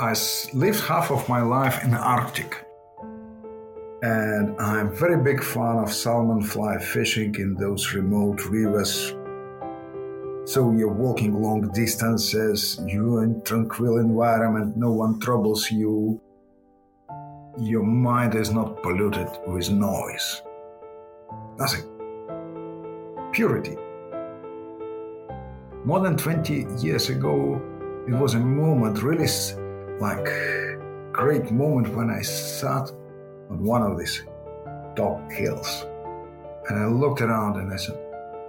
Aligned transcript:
I 0.00 0.14
lived 0.54 0.80
half 0.80 1.10
of 1.10 1.28
my 1.28 1.42
life 1.42 1.84
in 1.84 1.90
the 1.90 1.98
Arctic. 1.98 2.64
And 4.02 4.58
I'm 4.58 4.96
very 4.96 5.22
big 5.22 5.44
fan 5.44 5.76
of 5.76 5.92
salmon 5.92 6.42
fly 6.42 6.78
fishing 6.78 7.34
in 7.34 7.54
those 7.54 7.92
remote 7.92 8.46
rivers. 8.46 9.14
So 10.46 10.72
you're 10.72 10.94
walking 11.06 11.42
long 11.42 11.70
distances, 11.72 12.80
you're 12.86 13.24
in 13.24 13.42
tranquil 13.42 13.98
environment, 13.98 14.74
no 14.74 14.90
one 14.90 15.20
troubles 15.20 15.70
you. 15.70 16.18
Your 17.58 17.82
mind 17.82 18.34
is 18.34 18.50
not 18.50 18.82
polluted 18.82 19.28
with 19.46 19.70
noise. 19.70 20.40
Nothing. 21.58 21.84
Purity. 23.32 23.76
More 25.84 26.00
than 26.00 26.16
20 26.16 26.66
years 26.78 27.10
ago, 27.10 27.60
it 28.08 28.14
was 28.14 28.32
a 28.32 28.40
moment, 28.40 29.02
really 29.02 29.26
like 30.00 30.26
great 31.12 31.50
moment 31.52 31.94
when 31.94 32.08
I 32.10 32.22
sat 32.22 32.90
on 33.50 33.62
one 33.62 33.82
of 33.82 33.98
these 33.98 34.24
top 34.96 35.30
hills. 35.30 35.86
And 36.68 36.78
I 36.78 36.86
looked 36.86 37.20
around 37.20 37.56
and 37.56 37.72
I 37.72 37.76
said, 37.76 37.98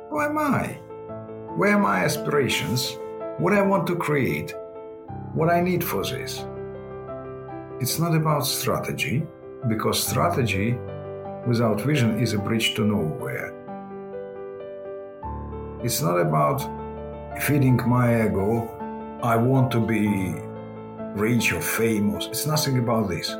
Who 0.10 0.22
am 0.22 0.38
I? 0.38 0.80
Where 1.58 1.76
are 1.76 1.80
my 1.80 2.06
aspirations? 2.06 2.98
What 3.38 3.54
I 3.54 3.62
want 3.62 3.86
to 3.88 3.96
create? 3.96 4.54
What 5.34 5.50
I 5.50 5.60
need 5.60 5.84
for 5.84 6.04
this? 6.04 6.46
It's 7.82 8.00
not 8.00 8.16
about 8.16 8.46
strategy, 8.46 9.24
because 9.68 10.02
strategy 10.08 10.78
without 11.48 11.82
vision 11.82 12.20
is 12.20 12.34
a 12.34 12.38
bridge 12.38 12.76
to 12.76 12.86
nowhere. 12.86 13.58
It's 15.84 16.02
not 16.02 16.20
about 16.20 16.62
feeding 17.42 17.78
my 17.88 18.26
ego, 18.26 18.70
I 19.24 19.36
want 19.36 19.72
to 19.72 19.80
be 19.80 20.36
rich 21.16 21.54
or 21.54 21.62
famous. 21.62 22.28
It's 22.28 22.46
nothing 22.46 22.78
about 22.80 23.10
this 23.10 23.36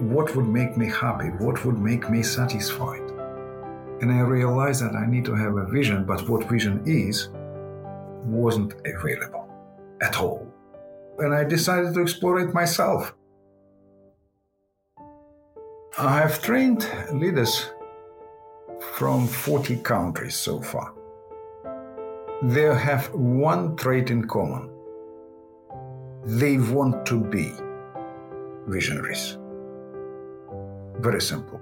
what 0.00 0.34
would 0.34 0.48
make 0.48 0.76
me 0.78 0.86
happy, 0.86 1.28
what 1.44 1.62
would 1.64 1.78
make 1.78 2.08
me 2.08 2.22
satisfied. 2.22 3.10
And 4.00 4.10
I 4.10 4.20
realized 4.20 4.82
that 4.82 4.94
I 4.94 5.04
need 5.04 5.26
to 5.26 5.34
have 5.34 5.56
a 5.56 5.66
vision, 5.66 6.04
but 6.04 6.26
what 6.26 6.48
vision 6.48 6.82
is 6.86 7.28
wasn't 8.24 8.74
available 8.86 9.46
at 10.00 10.18
all. 10.18 10.50
And 11.18 11.34
I 11.34 11.44
decided 11.44 11.92
to 11.94 12.00
explore 12.00 12.40
it 12.40 12.54
myself. 12.54 13.14
I 15.98 16.16
have 16.16 16.40
trained 16.40 16.90
leaders 17.12 17.70
from 18.94 19.26
40 19.26 19.76
countries 19.78 20.34
so 20.34 20.62
far. 20.62 20.94
They 22.42 22.62
have 22.74 23.12
one 23.12 23.76
trait 23.76 24.10
in 24.10 24.26
common 24.26 24.70
they 26.24 26.58
want 26.58 27.06
to 27.06 27.20
be 27.20 27.52
visionaries. 28.66 29.38
Very 30.98 31.20
simple. 31.20 31.60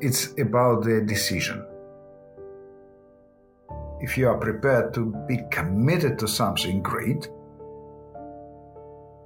It's 0.00 0.32
about 0.38 0.84
the 0.84 1.00
decision. 1.00 1.66
If 4.00 4.16
you 4.16 4.28
are 4.28 4.38
prepared 4.38 4.94
to 4.94 5.14
be 5.28 5.40
committed 5.50 6.18
to 6.20 6.28
something 6.28 6.82
great, 6.82 7.28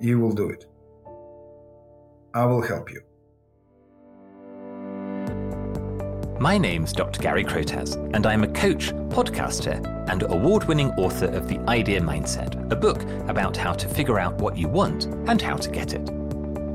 you 0.00 0.18
will 0.18 0.32
do 0.32 0.50
it. 0.50 0.66
I 2.34 2.44
will 2.46 2.62
help 2.62 2.90
you. 2.90 3.02
My 6.40 6.58
name's 6.58 6.92
Dr. 6.92 7.22
Gary 7.22 7.44
Crotaz, 7.44 7.94
and 8.12 8.26
I'm 8.26 8.42
a 8.42 8.48
coach, 8.48 8.92
podcaster, 9.08 9.80
and 10.10 10.24
award 10.24 10.64
winning 10.64 10.90
author 10.94 11.26
of 11.26 11.48
The 11.48 11.60
Idea 11.68 12.00
Mindset, 12.00 12.72
a 12.72 12.76
book 12.76 13.00
about 13.28 13.56
how 13.56 13.72
to 13.72 13.88
figure 13.88 14.18
out 14.18 14.34
what 14.38 14.58
you 14.58 14.66
want 14.66 15.04
and 15.28 15.40
how 15.40 15.56
to 15.56 15.70
get 15.70 15.94
it. 15.94 16.04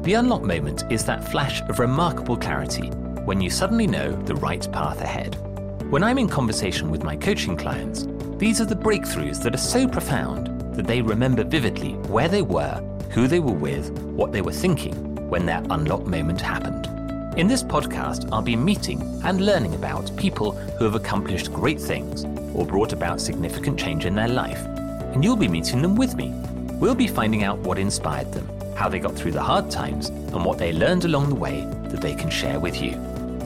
The 0.03 0.13
unlock 0.13 0.43
moment 0.43 0.85
is 0.89 1.03
that 1.05 1.29
flash 1.29 1.61
of 1.63 1.79
remarkable 1.79 2.37
clarity 2.37 2.87
when 3.25 3.41
you 3.41 3.49
suddenly 3.49 3.85
know 3.85 4.13
the 4.23 4.35
right 4.35 4.65
path 4.71 5.01
ahead. 5.01 5.35
When 5.91 6.03
I'm 6.03 6.19
in 6.19 6.29
conversation 6.29 6.89
with 6.89 7.03
my 7.03 7.17
coaching 7.17 7.57
clients, 7.57 8.07
these 8.37 8.61
are 8.61 8.65
the 8.65 8.75
breakthroughs 8.75 9.43
that 9.43 9.53
are 9.53 9.57
so 9.57 9.89
profound 9.89 10.73
that 10.73 10.87
they 10.87 11.01
remember 11.01 11.43
vividly 11.43 11.95
where 12.07 12.29
they 12.29 12.43
were, 12.43 12.81
who 13.09 13.27
they 13.27 13.41
were 13.41 13.51
with, 13.51 13.91
what 13.99 14.31
they 14.31 14.41
were 14.41 14.53
thinking 14.53 15.27
when 15.29 15.45
their 15.45 15.61
unlock 15.69 16.05
moment 16.05 16.39
happened. 16.39 16.98
In 17.39 17.47
this 17.47 17.63
podcast, 17.63 18.27
I'll 18.33 18.41
be 18.41 18.57
meeting 18.57 19.21
and 19.23 19.39
learning 19.39 19.73
about 19.73 20.13
people 20.17 20.51
who 20.51 20.83
have 20.83 20.95
accomplished 20.95 21.53
great 21.53 21.79
things 21.79 22.25
or 22.53 22.65
brought 22.65 22.91
about 22.91 23.21
significant 23.21 23.79
change 23.79 24.05
in 24.05 24.13
their 24.13 24.27
life. 24.27 24.59
And 25.13 25.23
you'll 25.23 25.37
be 25.37 25.47
meeting 25.47 25.81
them 25.81 25.95
with 25.95 26.15
me. 26.15 26.33
We'll 26.81 26.95
be 26.95 27.07
finding 27.07 27.45
out 27.45 27.57
what 27.59 27.79
inspired 27.79 28.33
them 28.33 28.45
how 28.75 28.89
they 28.89 28.99
got 28.99 29.15
through 29.15 29.31
the 29.31 29.41
hard 29.41 29.69
times, 29.69 30.07
and 30.07 30.43
what 30.45 30.57
they 30.57 30.71
learned 30.71 31.05
along 31.05 31.29
the 31.29 31.35
way 31.35 31.61
that 31.89 32.01
they 32.01 32.15
can 32.15 32.29
share 32.29 32.59
with 32.59 32.81
you. 32.81 32.93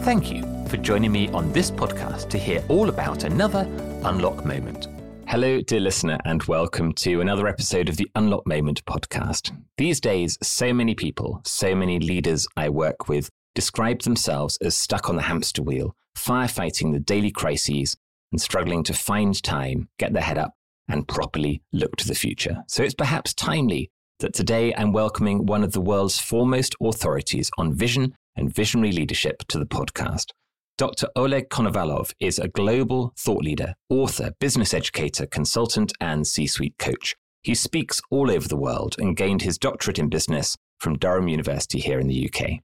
Thank 0.04 0.32
you 0.32 0.44
for 0.70 0.78
joining 0.78 1.12
me 1.12 1.28
on 1.30 1.52
this 1.52 1.70
podcast 1.70 2.30
to 2.30 2.38
hear 2.38 2.64
all 2.70 2.90
about 2.90 3.24
another 3.24 3.68
Unlock 4.06 4.44
Moment. 4.46 4.88
Hello, 5.28 5.62
dear 5.62 5.80
listener, 5.80 6.20
and 6.26 6.44
welcome 6.44 6.94
to 6.94 7.22
another 7.22 7.48
episode 7.48 7.90
of 7.90 7.98
the 7.98 8.10
Unlock 8.14 8.46
Moment 8.46 8.86
podcast. 8.86 9.52
These 9.78 10.00
days, 10.00 10.38
so 10.44 10.72
many 10.72 10.94
people, 10.94 11.42
so 11.46 11.74
many 11.74 12.00
leaders 12.00 12.48
I 12.56 12.70
work 12.70 13.08
with 13.08 13.32
describe 13.56 14.02
themselves 14.02 14.58
as 14.62 14.76
stuck 14.76 15.10
on 15.10 15.16
the 15.16 15.22
hamster 15.24 15.62
wheel, 15.62 15.96
firefighting 16.18 16.92
the 16.92 17.00
daily 17.00 17.32
crises 17.32 17.96
and 18.32 18.42
struggling 18.42 18.84
to 18.84 18.94
find 18.94 19.42
time, 19.44 19.90
get 20.00 20.14
their 20.14 20.24
head 20.24 20.38
up, 20.38 20.54
and 20.88 21.08
properly 21.08 21.62
look 21.72 21.96
to 21.98 22.08
the 22.08 22.16
future. 22.16 22.64
So 22.68 22.84
it's 22.84 22.94
perhaps 22.94 23.34
timely 23.34 23.92
that 24.20 24.34
today 24.34 24.74
I'm 24.76 24.92
welcoming 24.92 25.46
one 25.46 25.64
of 25.64 25.74
the 25.74 25.82
world's 25.82 26.20
foremost 26.20 26.76
authorities 26.82 27.52
on 27.58 27.74
vision 27.74 28.14
and 28.36 28.54
visionary 28.54 28.92
leadership 28.92 29.44
to 29.50 29.60
the 29.60 29.66
podcast. 29.66 30.32
Dr. 30.78 31.08
Oleg 31.16 31.50
Konovalov 31.50 32.14
is 32.20 32.40
a 32.40 32.48
global 32.48 33.14
thought 33.18 33.44
leader, 33.44 33.76
author, 33.90 34.32
business 34.40 34.74
educator, 34.74 35.28
consultant, 35.28 35.94
and 36.02 36.26
C 36.26 36.48
suite 36.48 36.78
coach. 36.80 37.16
He 37.44 37.54
speaks 37.54 38.02
all 38.10 38.32
over 38.32 38.48
the 38.48 38.58
world 38.58 38.96
and 38.98 39.16
gained 39.16 39.44
his 39.44 39.58
doctorate 39.58 40.00
in 40.00 40.10
business 40.10 40.58
from 40.80 40.98
Durham 40.98 41.28
University 41.28 41.80
here 41.80 42.00
in 42.00 42.08
the 42.08 42.28
UK. 42.28 42.62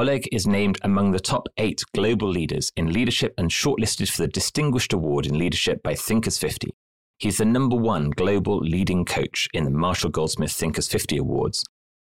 Oleg 0.00 0.26
is 0.32 0.46
named 0.46 0.78
among 0.80 1.10
the 1.10 1.20
top 1.20 1.46
eight 1.58 1.82
global 1.94 2.26
leaders 2.26 2.72
in 2.74 2.90
leadership 2.90 3.34
and 3.36 3.50
shortlisted 3.50 4.08
for 4.08 4.22
the 4.22 4.28
Distinguished 4.28 4.94
Award 4.94 5.26
in 5.26 5.38
Leadership 5.38 5.82
by 5.82 5.94
Thinkers 5.94 6.38
50. 6.38 6.70
He's 7.18 7.36
the 7.36 7.44
number 7.44 7.76
one 7.76 8.08
global 8.08 8.60
leading 8.60 9.04
coach 9.04 9.46
in 9.52 9.64
the 9.64 9.70
Marshall 9.70 10.08
Goldsmith 10.08 10.52
Thinkers 10.52 10.88
50 10.88 11.18
Awards. 11.18 11.62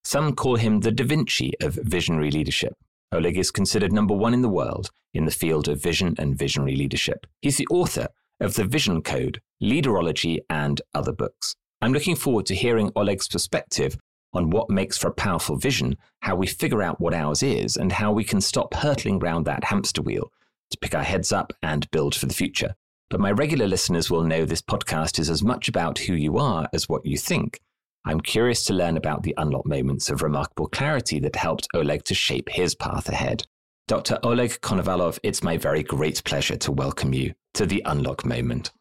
Some 0.03 0.35
call 0.35 0.57
him 0.57 0.81
the 0.81 0.91
Da 0.91 1.05
Vinci 1.05 1.53
of 1.63 1.79
visionary 1.81 2.33
leadership. 2.33 2.73
Oleg 3.13 3.39
is 3.39 3.53
considered 3.53 3.93
number 3.93 4.15
one 4.15 4.35
in 4.35 4.43
the 4.43 4.49
world 4.49 4.91
in 5.15 5.25
the 5.25 5.31
field 5.31 5.69
of 5.69 5.81
vision 5.81 6.17
and 6.19 6.37
visionary 6.37 6.75
leadership. 6.75 7.25
He's 7.41 7.57
the 7.57 7.69
author 7.71 8.09
of 8.41 8.55
The 8.55 8.65
Vision 8.65 9.01
Code, 9.01 9.41
Leaderology, 9.63 10.39
and 10.51 10.83
other 10.93 11.13
books. 11.13 11.55
I'm 11.81 11.93
looking 11.93 12.17
forward 12.17 12.47
to 12.47 12.57
hearing 12.57 12.91
Oleg's 12.97 13.29
perspective 13.29 13.97
on 14.33 14.51
what 14.51 14.71
makes 14.71 14.99
for 14.99 15.09
a 15.09 15.15
powerful 15.15 15.57
vision, 15.57 15.97
how 16.21 16.37
we 16.37 16.47
figure 16.47 16.83
out 16.83 17.01
what 17.01 17.15
ours 17.15 17.43
is, 17.43 17.77
and 17.77 17.93
how 17.93 18.13
we 18.13 18.25
can 18.25 18.41
stop 18.41 18.75
hurtling 18.75 19.19
round 19.19 19.47
that 19.47 19.65
hamster 19.65 20.03
wheel 20.03 20.31
to 20.71 20.79
pick 20.79 20.95
our 20.95 21.03
heads 21.03 21.33
up 21.33 21.53
and 21.63 21.91
build 21.91 22.15
for 22.15 22.27
the 22.27 22.35
future. 22.35 22.75
But 23.09 23.21
my 23.21 23.31
regular 23.31 23.67
listeners 23.67 24.11
will 24.11 24.25
know 24.25 24.45
this 24.45 24.63
podcast 24.63 25.19
is 25.19 25.31
as 25.31 25.43
much 25.43 25.69
about 25.69 25.99
who 25.99 26.15
you 26.15 26.39
are 26.39 26.69
as 26.73 26.89
what 26.89 27.07
you 27.07 27.17
think. 27.17 27.61
I'm 28.05 28.21
curious 28.21 28.65
to 28.65 28.73
learn 28.73 28.97
about 28.97 29.23
the 29.23 29.35
unlock 29.37 29.67
moments 29.67 30.11
of 30.11 30.23
remarkable 30.23 30.69
clarity 30.69 31.19
that 31.21 31.37
helped 31.37 31.69
Oleg 31.75 32.05
to 32.05 32.15
shape 32.15 32.49
his 32.49 32.75
path 32.75 33.09
ahead. 33.09 33.47
Dr. 33.89 34.19
Oleg 34.25 34.61
Konovalov, 34.61 35.19
it's 35.23 35.43
my 35.43 35.57
very 35.57 35.83
great 35.83 36.23
pleasure 36.25 36.57
to 36.57 36.73
welcome 36.73 37.13
you 37.13 37.35
to 37.55 37.67
the 37.67 37.83
unlock 37.85 38.25
moment. 38.25 38.73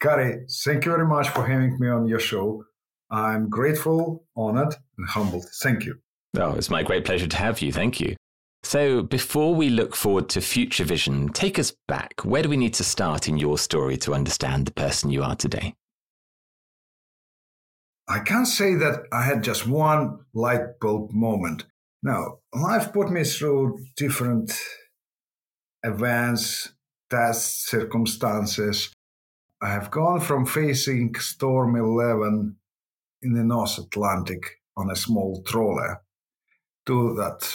Gary, 0.00 0.46
thank 0.64 0.84
you 0.84 0.92
very 0.92 1.06
much 1.06 1.28
for 1.28 1.46
having 1.46 1.78
me 1.78 1.88
on 1.88 2.06
your 2.06 2.20
show. 2.20 2.64
I'm 3.10 3.48
grateful, 3.48 4.24
honored, 4.36 4.76
and 4.96 5.08
humbled. 5.08 5.46
Thank 5.62 5.84
you. 5.84 5.98
Oh, 6.36 6.54
it's 6.54 6.70
my 6.70 6.82
great 6.82 7.04
pleasure 7.04 7.26
to 7.26 7.36
have 7.36 7.60
you. 7.60 7.72
Thank 7.72 8.00
you. 8.00 8.16
So, 8.62 9.02
before 9.02 9.54
we 9.54 9.70
look 9.70 9.96
forward 9.96 10.28
to 10.30 10.40
future 10.40 10.84
vision, 10.84 11.30
take 11.30 11.58
us 11.58 11.72
back. 11.88 12.24
Where 12.24 12.42
do 12.42 12.48
we 12.48 12.56
need 12.56 12.74
to 12.74 12.84
start 12.84 13.26
in 13.26 13.38
your 13.38 13.58
story 13.58 13.96
to 13.98 14.14
understand 14.14 14.66
the 14.66 14.72
person 14.72 15.10
you 15.10 15.22
are 15.22 15.34
today? 15.34 15.74
I 18.06 18.20
can't 18.20 18.46
say 18.46 18.74
that 18.74 19.04
I 19.12 19.22
had 19.22 19.42
just 19.42 19.66
one 19.66 20.20
light 20.34 20.78
bulb 20.80 21.12
moment. 21.12 21.66
No, 22.02 22.40
life 22.54 22.92
put 22.92 23.10
me 23.10 23.24
through 23.24 23.78
different 23.96 24.52
events, 25.82 26.72
tests, 27.08 27.68
circumstances. 27.68 28.92
I 29.62 29.70
have 29.70 29.90
gone 29.90 30.20
from 30.20 30.46
facing 30.46 31.14
Storm 31.16 31.76
11 31.76 32.56
in 33.22 33.34
the 33.34 33.44
North 33.44 33.78
Atlantic 33.78 34.42
on 34.76 34.90
a 34.90 34.96
small 34.96 35.42
trawler 35.42 36.02
to 36.86 37.14
that 37.14 37.48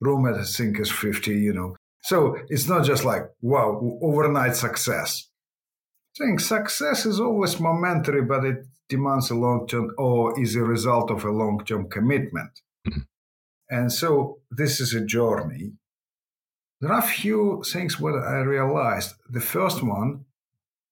room 0.00 0.26
at 0.26 0.46
Thinkers 0.46 0.90
50, 0.90 1.32
you 1.32 1.52
know. 1.52 1.76
So 2.02 2.36
it's 2.48 2.68
not 2.68 2.84
just 2.84 3.04
like, 3.04 3.22
wow, 3.40 3.80
overnight 4.02 4.56
success. 4.56 5.28
I 6.18 6.24
think 6.24 6.40
success 6.40 7.04
is 7.04 7.20
always 7.20 7.60
momentary, 7.60 8.22
but 8.22 8.44
it 8.44 8.66
demands 8.88 9.30
a 9.30 9.34
long 9.34 9.66
term 9.66 9.90
or 9.98 10.40
is 10.40 10.54
a 10.54 10.62
result 10.62 11.10
of 11.10 11.24
a 11.24 11.30
long 11.30 11.64
term 11.64 11.88
commitment. 11.88 12.60
Mm-hmm. 12.86 13.00
And 13.68 13.92
so 13.92 14.38
this 14.50 14.80
is 14.80 14.94
a 14.94 15.04
journey. 15.04 15.72
There 16.80 16.92
are 16.92 17.00
a 17.00 17.06
few 17.06 17.62
things 17.66 17.98
what 17.98 18.14
I 18.14 18.38
realized. 18.38 19.14
The 19.28 19.40
first 19.40 19.82
one, 19.82 20.25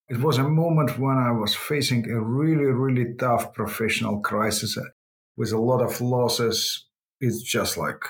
it 0.09 0.21
was 0.21 0.39
a 0.39 0.49
moment 0.49 0.99
when 0.99 1.17
I 1.17 1.31
was 1.31 1.55
facing 1.55 2.11
a 2.11 2.21
really, 2.21 2.67
really 2.67 3.15
tough 3.15 3.55
professional 3.55 4.21
crisis 4.21 4.77
uh, 4.77 4.83
with 5.37 5.53
a 5.53 5.59
lot 5.59 5.83
of 5.83 6.01
losses. 6.01 6.87
It's 7.21 7.43
just 7.43 7.77
like, 7.79 8.03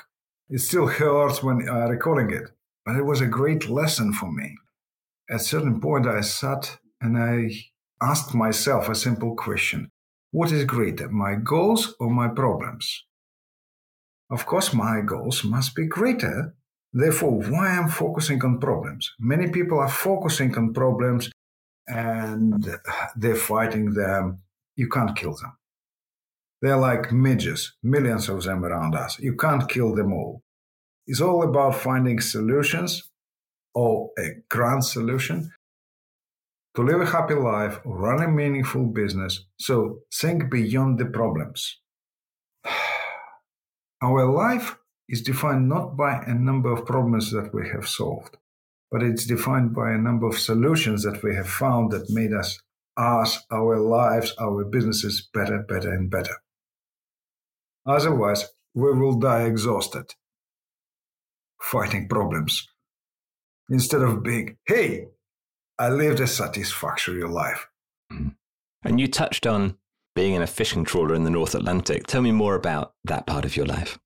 it 0.49 0.59
still 0.59 0.89
hurts 0.89 1.43
when 1.43 1.69
I'm 1.69 1.91
recalling 1.91 2.31
it, 2.31 2.51
but 2.85 2.97
it 2.97 3.05
was 3.05 3.21
a 3.21 3.27
great 3.27 3.69
lesson 3.69 4.13
for 4.13 4.31
me. 4.31 4.57
At 5.31 5.37
a 5.37 5.45
certain 5.45 5.81
point, 5.81 6.07
I 6.07 6.21
sat 6.21 6.79
and 7.01 7.17
I 7.17 7.51
asked 8.03 8.35
myself 8.35 8.89
a 8.89 8.95
simple 8.95 9.37
question 9.37 9.91
What 10.33 10.51
is 10.51 10.65
greater, 10.65 11.09
my 11.09 11.37
goals 11.37 11.95
or 12.01 12.11
my 12.11 12.29
problems? 12.29 13.05
Of 14.31 14.47
course, 14.47 14.75
my 14.75 15.01
goals 15.01 15.45
must 15.45 15.77
be 15.77 15.87
greater. 15.87 16.55
Therefore, 16.93 17.33
why 17.33 17.75
am 17.77 17.87
I 17.87 17.91
focusing 17.91 18.45
on 18.45 18.61
problems? 18.61 19.13
Many 19.19 19.51
people 19.51 19.79
are 19.79 19.89
focusing 19.89 20.57
on 20.57 20.73
problems 20.73 21.31
and 21.87 22.79
they're 23.17 23.37
fighting 23.37 23.95
them. 23.95 24.41
You 24.77 24.89
can't 24.89 25.17
kill 25.17 25.35
them. 25.37 25.57
They're 26.63 26.77
like 26.77 27.13
midges, 27.13 27.75
millions 27.83 28.29
of 28.29 28.43
them 28.43 28.65
around 28.65 28.95
us. 28.95 29.19
You 29.19 29.37
can't 29.37 29.69
kill 29.69 29.95
them 29.95 30.13
all. 30.13 30.43
It's 31.07 31.21
all 31.21 31.43
about 31.43 31.75
finding 31.75 32.21
solutions 32.21 33.11
or 33.75 34.11
a 34.19 34.37
grand 34.49 34.85
solution 34.85 35.53
to 36.75 36.83
live 36.83 37.01
a 37.01 37.07
happy 37.07 37.35
life, 37.35 37.81
run 37.85 38.23
a 38.23 38.29
meaningful 38.29 38.87
business. 38.87 39.45
So 39.59 40.01
think 40.13 40.51
beyond 40.51 40.99
the 40.99 41.07
problems. 41.07 41.81
Our 44.03 44.27
life 44.27 44.77
is 45.09 45.23
defined 45.23 45.69
not 45.69 45.97
by 45.97 46.23
a 46.27 46.35
number 46.35 46.73
of 46.73 46.87
problems 46.87 47.31
that 47.31 47.55
we 47.55 47.69
have 47.69 47.87
solved, 47.87 48.37
but 48.95 49.03
it's 49.03 49.27
defined 49.27 49.75
by 49.75 49.91
a 49.91 49.99
number 49.99 50.25
of 50.29 50.39
solutions 50.39 51.03
that 51.03 51.21
we 51.25 51.35
have 51.35 51.49
found 51.49 51.91
that 51.91 52.09
made 52.11 52.33
us, 52.33 52.61
us, 52.97 53.45
our 53.51 53.77
lives, 53.81 54.33
our 54.39 54.65
businesses 54.65 55.29
better, 55.35 55.65
better, 55.69 55.93
and 55.93 56.09
better. 56.09 56.37
Otherwise, 57.85 58.45
we 58.73 58.93
will 58.93 59.19
die 59.19 59.43
exhausted 59.47 60.15
fighting 61.61 62.07
problems 62.09 62.69
instead 63.69 64.01
of 64.01 64.23
being, 64.23 64.59
hey, 64.65 65.09
I 65.77 65.89
lived 65.89 66.21
a 66.21 66.29
satisfactory 66.29 67.25
life. 67.25 67.67
Mm-hmm. 68.13 68.29
And 68.85 69.01
you 69.01 69.09
touched 69.09 69.45
on 69.45 69.77
being 70.15 70.35
in 70.35 70.43
a 70.43 70.47
fishing 70.47 70.85
trawler 70.85 71.17
in 71.17 71.25
the 71.25 71.31
North 71.31 71.57
Atlantic. 71.57 72.07
Tell 72.07 72.23
me 72.23 72.31
more 72.31 72.55
about 72.55 72.95
that 73.03 73.27
part 73.27 73.45
of 73.45 73.57
your 73.57 73.67
life. 73.67 73.99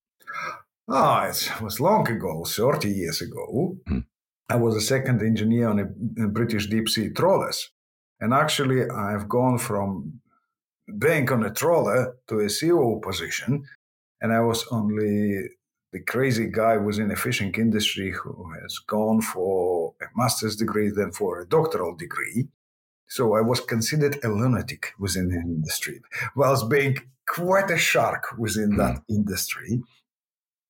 Ah, 0.88 1.26
oh, 1.26 1.29
it 1.29 1.61
was 1.61 1.79
long 1.79 2.08
ago, 2.08 2.43
30 2.46 2.88
years 2.88 3.20
ago. 3.20 3.76
Mm. 3.87 4.06
I 4.49 4.56
was 4.56 4.77
a 4.77 4.81
second 4.81 5.23
engineer 5.23 5.69
on 5.69 5.79
a, 5.79 6.25
a 6.25 6.29
British 6.29 6.67
deep 6.69 6.89
sea 6.89 7.11
trawlers. 7.11 7.71
And 8.21 8.33
actually, 8.33 8.89
I've 8.89 9.29
gone 9.29 9.59
from 9.59 10.21
being 10.99 11.31
on 11.31 11.45
a 11.45 11.53
trawler 11.53 12.17
to 12.29 12.41
a 12.41 12.47
CEO 12.47 13.00
position. 13.03 13.65
And 14.21 14.33
I 14.33 14.41
was 14.41 14.67
only 14.71 15.50
the 15.93 16.00
crazy 16.00 16.49
guy 16.50 16.77
within 16.77 17.09
the 17.09 17.17
fishing 17.17 17.55
industry 17.56 18.12
who 18.12 18.50
has 18.61 18.79
gone 18.87 19.21
for 19.21 19.95
a 20.03 20.06
master's 20.17 20.56
degree, 20.56 20.91
then 20.91 21.12
for 21.12 21.41
a 21.41 21.49
doctoral 21.49 21.95
degree. 21.97 22.49
So 23.09 23.35
I 23.35 23.41
was 23.41 23.61
considered 23.61 24.19
a 24.23 24.29
lunatic 24.29 24.93
within 24.99 25.29
the 25.29 25.37
industry, 25.37 26.03
whilst 26.37 26.69
being 26.69 26.99
quite 27.27 27.71
a 27.71 27.79
shark 27.79 28.37
within 28.39 28.77
that 28.77 28.97
mm. 28.97 29.03
industry. 29.09 29.83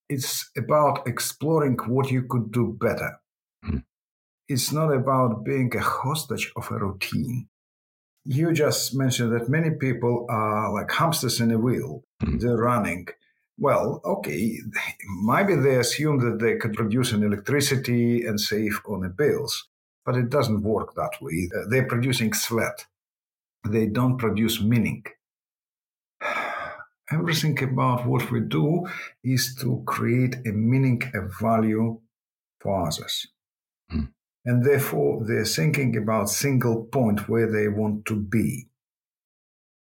It's 0.08 0.50
about 0.56 1.06
exploring 1.06 1.76
what 1.86 2.10
you 2.10 2.22
could 2.22 2.50
do 2.50 2.76
better. 2.80 3.18
Mm. 3.64 3.84
It's 4.48 4.72
not 4.72 4.92
about 4.92 5.44
being 5.44 5.74
a 5.76 5.80
hostage 5.80 6.52
of 6.56 6.70
a 6.70 6.78
routine. 6.78 7.48
You 8.24 8.52
just 8.52 8.94
mentioned 8.94 9.32
that 9.32 9.48
many 9.48 9.70
people 9.70 10.26
are 10.28 10.72
like 10.72 10.90
hamsters 10.90 11.40
in 11.40 11.50
a 11.50 11.58
wheel. 11.58 12.04
Mm. 12.22 12.40
They're 12.40 12.56
running 12.56 13.08
well, 13.58 14.00
okay, 14.04 14.60
maybe 15.22 15.56
they 15.56 15.76
assume 15.76 16.20
that 16.20 16.38
they 16.38 16.56
could 16.56 16.74
produce 16.74 17.12
an 17.12 17.24
electricity 17.24 18.24
and 18.24 18.40
save 18.40 18.80
on 18.86 19.00
the 19.00 19.08
bills, 19.08 19.68
but 20.06 20.16
it 20.16 20.30
doesn't 20.30 20.62
work 20.62 20.94
that 20.94 21.20
way. 21.20 21.50
Uh, 21.54 21.64
they're 21.68 21.86
producing 21.86 22.32
sweat. 22.32 22.86
They 23.68 23.86
don't 23.86 24.16
produce 24.16 24.62
meaning. 24.62 25.04
Everything 27.10 27.60
about 27.62 28.06
what 28.06 28.30
we 28.30 28.40
do 28.40 28.86
is 29.24 29.56
to 29.60 29.82
create 29.86 30.36
a 30.46 30.52
meaning, 30.52 31.02
a 31.14 31.22
value 31.42 32.00
for 32.60 32.86
others. 32.86 33.26
Mm. 33.92 34.12
And 34.44 34.64
therefore, 34.64 35.24
they're 35.26 35.44
thinking 35.44 35.96
about 35.96 36.28
single 36.30 36.84
point 36.84 37.28
where 37.28 37.50
they 37.50 37.68
want 37.68 38.06
to 38.06 38.16
be. 38.16 38.68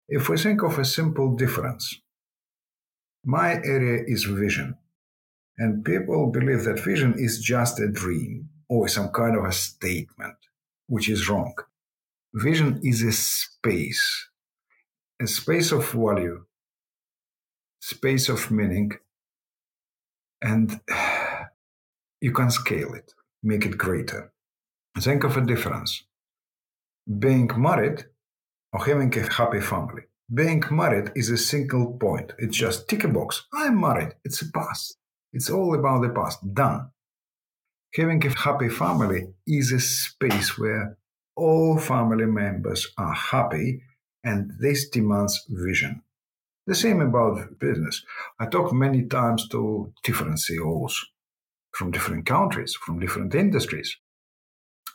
If 0.08 0.28
we 0.28 0.36
think 0.36 0.62
of 0.62 0.78
a 0.78 0.84
simple 0.84 1.34
difference, 1.34 2.00
my 3.24 3.54
area 3.64 4.04
is 4.06 4.24
vision. 4.24 4.76
And 5.56 5.84
people 5.84 6.30
believe 6.30 6.64
that 6.64 6.80
vision 6.80 7.14
is 7.16 7.38
just 7.38 7.80
a 7.80 7.88
dream 7.88 8.48
or 8.68 8.88
some 8.88 9.08
kind 9.10 9.36
of 9.36 9.44
a 9.44 9.52
statement, 9.52 10.36
which 10.88 11.08
is 11.08 11.28
wrong. 11.28 11.54
Vision 12.34 12.80
is 12.82 13.02
a 13.02 13.12
space, 13.12 14.28
a 15.22 15.26
space 15.26 15.70
of 15.70 15.88
value, 15.90 16.44
space 17.80 18.28
of 18.28 18.50
meaning, 18.50 18.92
and 20.42 20.80
you 22.20 22.32
can 22.32 22.50
scale 22.50 22.94
it, 22.94 23.12
make 23.44 23.66
it 23.66 23.78
greater. 23.78 24.32
Think 24.98 25.22
of 25.24 25.36
a 25.36 25.44
difference. 25.44 26.04
Being 27.18 27.50
married 27.56 28.06
or 28.72 28.84
having 28.84 29.16
a 29.18 29.32
happy 29.32 29.60
family. 29.60 30.02
Being 30.32 30.64
married 30.70 31.12
is 31.14 31.28
a 31.30 31.36
single 31.36 31.98
point. 31.98 32.32
It's 32.38 32.56
just 32.56 32.88
tick 32.88 33.04
a 33.04 33.08
box. 33.08 33.46
I'm 33.52 33.80
married. 33.80 34.14
It's 34.24 34.40
a 34.40 34.50
past. 34.50 34.96
It's 35.32 35.50
all 35.50 35.74
about 35.74 36.02
the 36.02 36.08
past. 36.08 36.38
Done. 36.54 36.90
Having 37.94 38.26
a 38.26 38.38
happy 38.38 38.68
family 38.68 39.26
is 39.46 39.70
a 39.70 39.80
space 39.80 40.58
where 40.58 40.96
all 41.36 41.78
family 41.78 42.26
members 42.26 42.92
are 42.96 43.14
happy 43.14 43.82
and 44.24 44.52
this 44.58 44.88
demands 44.88 45.44
vision. 45.48 46.02
The 46.66 46.74
same 46.74 47.02
about 47.02 47.58
business. 47.58 48.02
I 48.40 48.46
talk 48.46 48.72
many 48.72 49.04
times 49.04 49.48
to 49.50 49.92
different 50.02 50.40
CEOs 50.40 51.04
from 51.74 51.90
different 51.90 52.26
countries, 52.26 52.74
from 52.74 52.98
different 52.98 53.34
industries. 53.34 53.96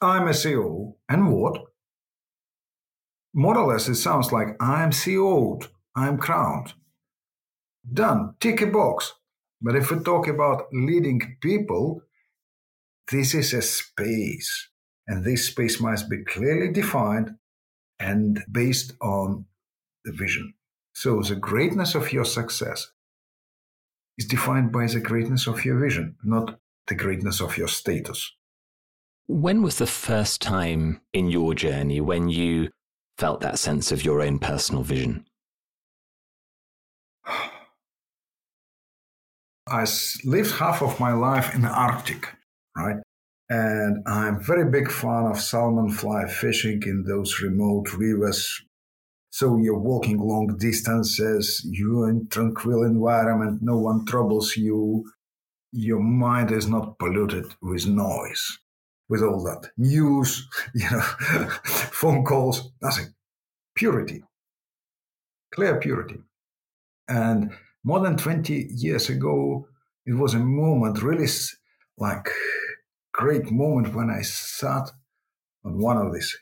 I'm 0.01 0.27
a 0.27 0.31
CEO, 0.31 0.95
and 1.09 1.31
what? 1.31 1.61
more 3.33 3.57
or 3.57 3.73
less, 3.73 3.87
it 3.87 3.95
sounds 3.95 4.31
like 4.31 4.55
I'm 4.59 4.91
CEO'd, 4.91 5.67
I'm 5.95 6.17
crowned. 6.17 6.73
Done, 7.91 8.35
tick 8.39 8.61
a 8.61 8.67
box. 8.67 9.13
But 9.61 9.75
if 9.75 9.91
we 9.91 9.99
talk 9.99 10.27
about 10.27 10.67
leading 10.71 11.37
people, 11.41 12.01
this 13.11 13.33
is 13.33 13.53
a 13.53 13.61
space. 13.61 14.69
And 15.07 15.23
this 15.23 15.47
space 15.47 15.81
must 15.81 16.09
be 16.09 16.23
clearly 16.23 16.71
defined 16.71 17.35
and 17.99 18.43
based 18.51 18.93
on 19.01 19.45
the 20.05 20.11
vision. 20.11 20.53
So 20.93 21.21
the 21.21 21.35
greatness 21.35 21.95
of 21.95 22.13
your 22.13 22.25
success 22.25 22.91
is 24.17 24.25
defined 24.25 24.71
by 24.71 24.87
the 24.87 24.99
greatness 24.99 25.47
of 25.47 25.65
your 25.65 25.79
vision, 25.79 26.15
not 26.23 26.59
the 26.89 26.95
greatness 26.95 27.39
of 27.39 27.57
your 27.57 27.69
status. 27.69 28.33
When 29.27 29.61
was 29.61 29.77
the 29.77 29.87
first 29.87 30.41
time 30.41 31.01
in 31.13 31.29
your 31.29 31.53
journey 31.53 32.01
when 32.01 32.29
you 32.29 32.69
felt 33.17 33.41
that 33.41 33.59
sense 33.59 33.91
of 33.91 34.03
your 34.03 34.21
own 34.21 34.39
personal 34.39 34.83
vision? 34.83 35.25
I 39.67 39.85
lived 40.25 40.55
half 40.55 40.81
of 40.81 40.99
my 40.99 41.13
life 41.13 41.53
in 41.53 41.61
the 41.61 41.69
Arctic, 41.69 42.27
right? 42.75 42.95
And 43.49 44.03
I'm 44.07 44.41
very 44.43 44.69
big 44.69 44.91
fan 44.91 45.27
of 45.27 45.39
salmon 45.39 45.91
fly 45.91 46.27
fishing 46.27 46.81
in 46.83 47.03
those 47.03 47.39
remote 47.39 47.93
rivers. 47.93 48.61
So 49.31 49.57
you're 49.57 49.77
walking 49.77 50.17
long 50.17 50.57
distances, 50.57 51.61
you're 51.69 52.09
in 52.09 52.27
tranquil 52.29 52.83
environment, 52.83 53.61
no 53.61 53.77
one 53.77 54.05
troubles 54.05 54.57
you. 54.57 55.05
Your 55.71 55.99
mind 55.99 56.51
is 56.51 56.67
not 56.67 56.97
polluted 56.99 57.55
with 57.61 57.85
noise 57.85 58.59
with 59.09 59.23
all 59.23 59.43
that 59.43 59.71
news, 59.77 60.47
you 60.75 60.89
know, 60.89 61.01
phone 61.63 62.23
calls, 62.23 62.71
nothing. 62.81 63.07
Purity, 63.75 64.23
clear 65.53 65.79
purity. 65.79 66.19
And 67.07 67.51
more 67.83 68.01
than 68.01 68.17
20 68.17 68.67
years 68.71 69.09
ago, 69.09 69.67
it 70.05 70.13
was 70.13 70.33
a 70.33 70.39
moment, 70.39 71.01
really 71.01 71.27
like 71.97 72.29
great 73.13 73.51
moment 73.51 73.95
when 73.95 74.09
I 74.09 74.21
sat 74.21 74.91
on 75.63 75.79
one 75.79 75.97
of 75.97 76.13
these 76.13 76.37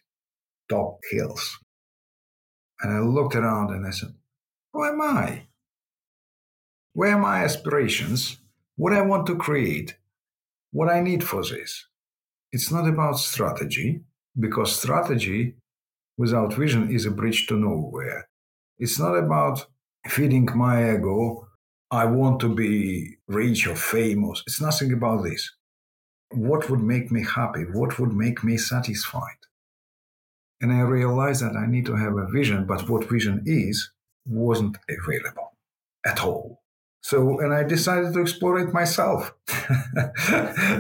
top 0.69 1.00
hills. 1.10 1.57
And 2.81 2.93
I 2.93 3.00
looked 3.00 3.36
around 3.36 3.72
and 3.72 3.86
I 3.86 3.91
said, 3.91 4.13
Who 4.74 4.84
am 4.84 5.01
I? 5.01 5.43
Where 6.93 7.15
are 7.15 7.19
my 7.19 7.43
aspirations? 7.43 8.38
What 8.77 8.93
I 8.93 9.01
want 9.01 9.25
to 9.25 9.36
create? 9.36 9.98
What 10.72 10.88
I 10.88 11.00
need 11.00 11.24
for 11.24 11.43
this? 11.43 11.88
It's 12.51 12.72
not 12.72 12.88
about 12.88 13.17
strategy, 13.17 14.01
because 14.39 14.75
strategy 14.75 15.55
without 16.15 16.53
vision 16.53 16.91
is 16.91 17.05
a 17.07 17.12
bridge 17.12 17.48
to 17.48 17.55
nowhere. 17.55 18.29
It's 18.77 19.00
not 19.00 19.15
about 19.15 19.65
feeding 20.07 20.48
my 20.55 20.93
ego. 20.93 21.48
I 21.89 22.05
want 22.05 22.39
to 22.41 22.53
be 22.53 23.17
rich 23.27 23.65
or 23.65 23.75
famous. 23.75 24.43
It's 24.46 24.62
nothing 24.62 24.93
about 24.93 25.24
this. 25.24 25.51
What 26.31 26.69
would 26.69 26.84
make 26.84 27.12
me 27.12 27.24
happy? 27.24 27.63
What 27.63 27.98
would 27.98 28.13
make 28.13 28.43
me 28.43 28.57
satisfied? 28.57 29.41
And 30.62 30.72
I 30.72 30.81
realized 30.81 31.41
that 31.41 31.55
I 31.55 31.65
need 31.65 31.88
to 31.88 31.96
have 31.96 32.15
a 32.15 32.27
vision, 32.27 32.65
but 32.65 32.88
what 32.88 33.10
vision 33.10 33.41
is 33.48 33.89
wasn't 34.27 34.77
available 34.88 35.53
at 36.05 36.24
all. 36.24 36.57
So, 37.08 37.40
and 37.40 37.54
I 37.54 37.64
decided 37.64 38.12
to 38.14 38.20
explore 38.20 38.60
it 38.60 38.74
myself. 38.74 39.34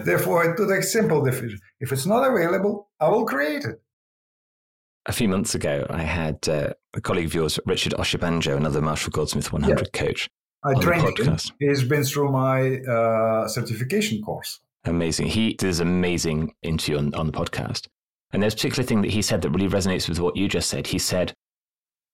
Therefore, 0.03 0.43
I 0.43 0.57
took 0.57 0.69
a 0.69 0.83
simple 0.83 1.23
decision. 1.23 1.57
If 1.79 1.93
it's 1.93 2.05
not 2.05 2.29
available, 2.29 2.89
I 2.99 3.07
will 3.07 3.23
create 3.23 3.63
it. 3.63 3.81
A 5.05 5.13
few 5.13 5.29
months 5.29 5.55
ago, 5.55 5.87
I 5.89 6.01
had 6.01 6.49
uh, 6.49 6.73
a 6.93 6.99
colleague 6.99 7.27
of 7.27 7.33
yours, 7.33 7.61
Richard 7.65 7.93
Oshibanjo, 7.93 8.57
another 8.57 8.81
Marshall 8.81 9.11
Goldsmith 9.11 9.53
100 9.53 9.79
yeah. 9.79 10.01
coach. 10.01 10.29
I 10.65 10.73
trained 10.73 11.17
him. 11.17 11.37
He's 11.59 11.85
been 11.85 12.03
through 12.03 12.29
my 12.33 12.79
uh, 12.79 13.47
certification 13.47 14.21
course. 14.21 14.59
Amazing. 14.83 15.27
He 15.27 15.53
does 15.53 15.79
amazing 15.79 16.53
interview 16.61 16.97
on, 16.97 17.15
on 17.15 17.27
the 17.27 17.31
podcast. 17.31 17.87
And 18.33 18.43
there's 18.43 18.53
a 18.53 18.57
particular 18.57 18.85
thing 18.85 19.01
that 19.03 19.11
he 19.11 19.21
said 19.21 19.43
that 19.43 19.51
really 19.51 19.69
resonates 19.69 20.09
with 20.09 20.19
what 20.19 20.35
you 20.35 20.49
just 20.49 20.69
said. 20.69 20.87
He 20.87 20.99
said, 20.99 21.33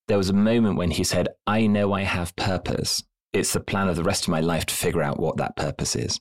there 0.07 0.19
was 0.19 0.29
a 0.29 0.33
moment 0.33 0.77
when 0.77 0.91
he 0.91 1.03
said, 1.03 1.29
I 1.47 1.65
know 1.65 1.93
I 1.93 2.03
have 2.03 2.35
purpose. 2.35 3.01
It's 3.33 3.53
the 3.53 3.59
plan 3.59 3.89
of 3.89 3.95
the 3.95 4.03
rest 4.03 4.25
of 4.25 4.29
my 4.29 4.41
life 4.41 4.67
to 4.67 4.75
figure 4.75 5.01
out 5.01 5.19
what 5.19 5.37
that 5.37 5.55
purpose 5.55 5.95
is. 5.95 6.19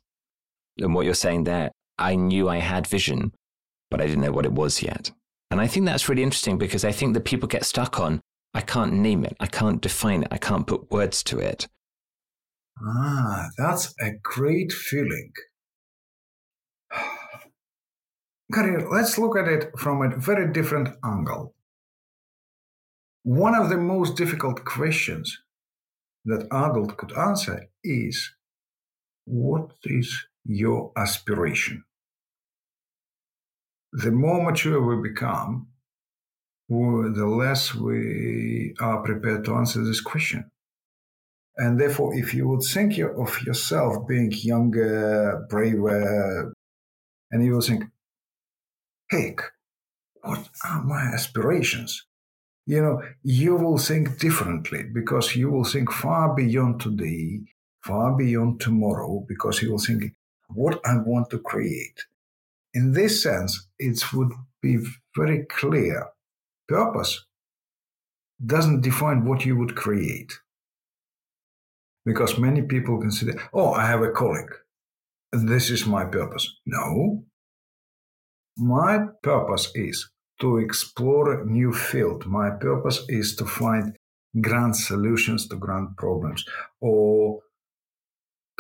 And 0.78 0.94
what 0.94 1.04
you're 1.04 1.14
saying 1.14 1.44
there, 1.44 1.70
I 1.98 2.14
knew 2.16 2.48
I 2.48 2.56
had 2.56 2.86
vision, 2.86 3.32
but 3.90 4.00
I 4.00 4.06
didn't 4.06 4.22
know 4.22 4.32
what 4.32 4.46
it 4.46 4.52
was 4.52 4.82
yet. 4.82 5.10
And 5.50 5.60
I 5.60 5.66
think 5.66 5.84
that's 5.84 6.08
really 6.08 6.22
interesting 6.22 6.56
because 6.56 6.84
I 6.84 6.92
think 6.92 7.12
that 7.12 7.26
people 7.26 7.46
get 7.46 7.66
stuck 7.66 8.00
on, 8.00 8.22
I 8.54 8.62
can't 8.62 8.94
name 8.94 9.24
it, 9.24 9.36
I 9.38 9.46
can't 9.46 9.82
define 9.82 10.22
it, 10.22 10.28
I 10.30 10.38
can't 10.38 10.66
put 10.66 10.90
words 10.90 11.22
to 11.24 11.38
it. 11.38 11.68
Ah, 12.82 13.48
that's 13.58 13.94
a 14.00 14.12
great 14.22 14.72
feeling. 14.72 15.32
Gary, 18.52 18.82
let's 18.90 19.18
look 19.18 19.36
at 19.36 19.48
it 19.48 19.78
from 19.78 20.00
a 20.00 20.16
very 20.16 20.50
different 20.50 20.88
angle. 21.04 21.54
One 23.24 23.54
of 23.54 23.68
the 23.68 23.76
most 23.76 24.16
difficult 24.16 24.64
questions 24.64 25.38
that 26.24 26.46
adult 26.52 26.96
could 26.96 27.16
answer 27.16 27.68
is 27.82 28.30
what 29.24 29.72
is 29.84 30.26
your 30.44 30.92
aspiration? 30.96 31.84
The 33.92 34.10
more 34.10 34.42
mature 34.42 34.80
we 34.80 35.08
become, 35.08 35.68
the 36.68 37.26
less 37.26 37.74
we 37.74 38.74
are 38.80 39.02
prepared 39.02 39.44
to 39.44 39.54
answer 39.54 39.84
this 39.84 40.00
question. 40.00 40.50
And 41.56 41.78
therefore, 41.78 42.14
if 42.14 42.32
you 42.32 42.48
would 42.48 42.62
think 42.62 42.98
of 42.98 43.42
yourself 43.42 44.08
being 44.08 44.32
younger, 44.32 45.46
braver, 45.50 46.54
and 47.30 47.44
you 47.44 47.52
will 47.52 47.60
think, 47.60 47.84
heck, 49.10 49.42
what 50.22 50.48
are 50.64 50.82
my 50.82 51.02
aspirations? 51.02 52.06
You 52.66 52.80
know, 52.80 53.02
you 53.22 53.56
will 53.56 53.78
think 53.78 54.18
differently 54.18 54.84
because 54.84 55.34
you 55.34 55.50
will 55.50 55.64
think 55.64 55.90
far 55.90 56.34
beyond 56.34 56.80
today, 56.80 57.40
far 57.84 58.16
beyond 58.16 58.60
tomorrow, 58.60 59.24
because 59.28 59.60
you 59.62 59.72
will 59.72 59.78
think 59.78 60.14
what 60.48 60.80
I 60.84 60.98
want 60.98 61.30
to 61.30 61.38
create. 61.38 62.04
In 62.74 62.92
this 62.92 63.22
sense, 63.22 63.68
it 63.78 64.00
would 64.12 64.32
be 64.60 64.78
very 65.16 65.44
clear. 65.46 66.08
Purpose 66.68 67.24
doesn't 68.44 68.80
define 68.80 69.24
what 69.24 69.44
you 69.44 69.56
would 69.56 69.74
create. 69.76 70.32
Because 72.04 72.38
many 72.38 72.62
people 72.62 73.00
consider, 73.00 73.40
oh, 73.52 73.72
I 73.72 73.86
have 73.86 74.02
a 74.02 74.10
calling. 74.10 74.48
This 75.32 75.70
is 75.70 75.86
my 75.86 76.04
purpose. 76.04 76.58
No, 76.66 77.24
my 78.56 79.06
purpose 79.22 79.70
is 79.74 80.10
to 80.40 80.58
explore 80.58 81.40
a 81.40 81.46
new 81.46 81.72
field. 81.72 82.26
My 82.26 82.50
purpose 82.50 83.04
is 83.08 83.36
to 83.36 83.44
find 83.44 83.96
grand 84.40 84.76
solutions 84.76 85.46
to 85.48 85.56
grand 85.56 85.96
problems 85.96 86.44
or 86.80 87.40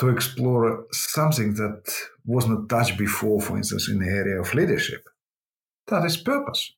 to 0.00 0.08
explore 0.08 0.86
something 0.92 1.54
that 1.54 1.82
was 2.24 2.46
not 2.46 2.68
touched 2.68 2.98
before, 2.98 3.40
for 3.40 3.56
instance, 3.56 3.88
in 3.88 3.98
the 3.98 4.06
area 4.06 4.40
of 4.40 4.54
leadership. 4.54 5.04
That 5.88 6.04
is 6.04 6.16
purpose. 6.16 6.72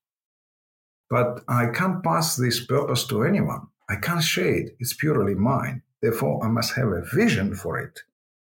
But 1.10 1.40
I 1.48 1.66
can't 1.66 2.02
pass 2.02 2.36
this 2.36 2.64
purpose 2.64 3.06
to 3.06 3.22
anyone. 3.22 3.68
I 3.88 3.96
can't 3.96 4.22
share 4.22 4.54
it. 4.54 4.76
It's 4.78 4.94
purely 4.94 5.34
mine. 5.34 5.82
Therefore, 6.00 6.44
I 6.44 6.48
must 6.48 6.74
have 6.74 6.88
a 6.88 7.04
vision 7.14 7.54
for 7.54 7.78
it. 7.78 8.00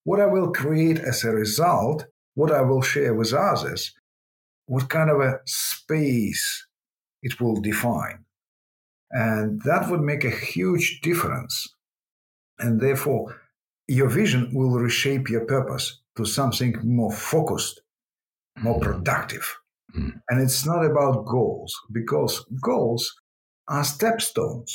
What 0.04 0.20
I 0.20 0.26
will 0.26 0.52
create 0.52 1.00
as 1.00 1.24
a 1.24 1.32
result, 1.32 2.06
what 2.34 2.52
I 2.52 2.62
will 2.62 2.82
share 2.82 3.14
with 3.14 3.34
others, 3.34 3.94
what 4.68 4.90
kind 4.90 5.10
of 5.10 5.20
a 5.20 5.40
space 5.46 6.68
it 7.22 7.40
will 7.40 7.62
define. 7.62 8.26
And 9.12 9.62
that 9.64 9.90
would 9.90 10.02
make 10.02 10.24
a 10.24 10.30
huge 10.30 11.02
difference. 11.02 11.68
And 12.60 12.82
therefore, 12.82 13.42
your 13.88 14.10
vision 14.10 14.52
will 14.54 14.80
reshape 14.80 15.30
your 15.30 15.46
purpose 15.46 16.02
to 16.18 16.26
something 16.26 16.76
more 16.84 17.12
focused, 17.12 17.82
more 18.58 18.80
mm-hmm. 18.80 18.92
productive. 18.92 19.58
Mm. 19.96 20.14
And 20.30 20.42
it's 20.42 20.66
not 20.66 20.84
about 20.86 21.26
goals 21.26 21.74
because 21.92 22.44
goals 22.62 23.14
are 23.68 23.84
stepstones 23.84 24.72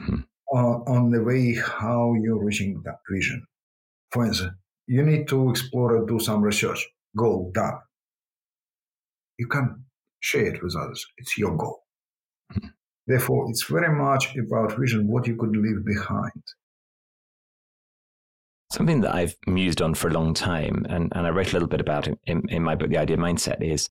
mm. 0.00 0.24
on, 0.52 0.82
on 0.86 1.10
the 1.10 1.22
way 1.22 1.54
how 1.54 2.14
you're 2.20 2.42
reaching 2.42 2.82
that 2.84 2.98
vision. 3.10 3.46
For 4.10 4.26
instance, 4.26 4.52
you 4.86 5.02
need 5.02 5.28
to 5.28 5.50
explore 5.50 5.96
and 5.96 6.08
do 6.08 6.18
some 6.18 6.42
research. 6.42 6.88
Goal 7.16 7.50
done 7.54 7.78
you 9.40 9.46
can 9.46 9.84
share 10.20 10.54
it 10.54 10.62
with 10.62 10.76
others. 10.76 11.04
It's 11.16 11.38
your 11.38 11.56
goal. 11.56 11.80
Mm-hmm. 12.52 12.68
Therefore, 13.06 13.48
it's 13.48 13.64
very 13.64 13.92
much 13.96 14.36
about 14.36 14.78
vision, 14.78 15.08
what 15.08 15.26
you 15.26 15.34
could 15.34 15.56
leave 15.56 15.82
behind. 15.84 16.42
Something 18.70 19.00
that 19.00 19.14
I've 19.14 19.34
mused 19.46 19.80
on 19.80 19.94
for 19.94 20.08
a 20.08 20.12
long 20.12 20.34
time, 20.34 20.84
and, 20.90 21.10
and 21.16 21.26
I 21.26 21.30
wrote 21.30 21.50
a 21.50 21.54
little 21.54 21.68
bit 21.68 21.80
about 21.80 22.06
it 22.06 22.18
in, 22.26 22.42
in 22.50 22.62
my 22.62 22.74
book, 22.74 22.90
The 22.90 22.98
Idea 22.98 23.16
Mindset, 23.16 23.62
is 23.62 23.88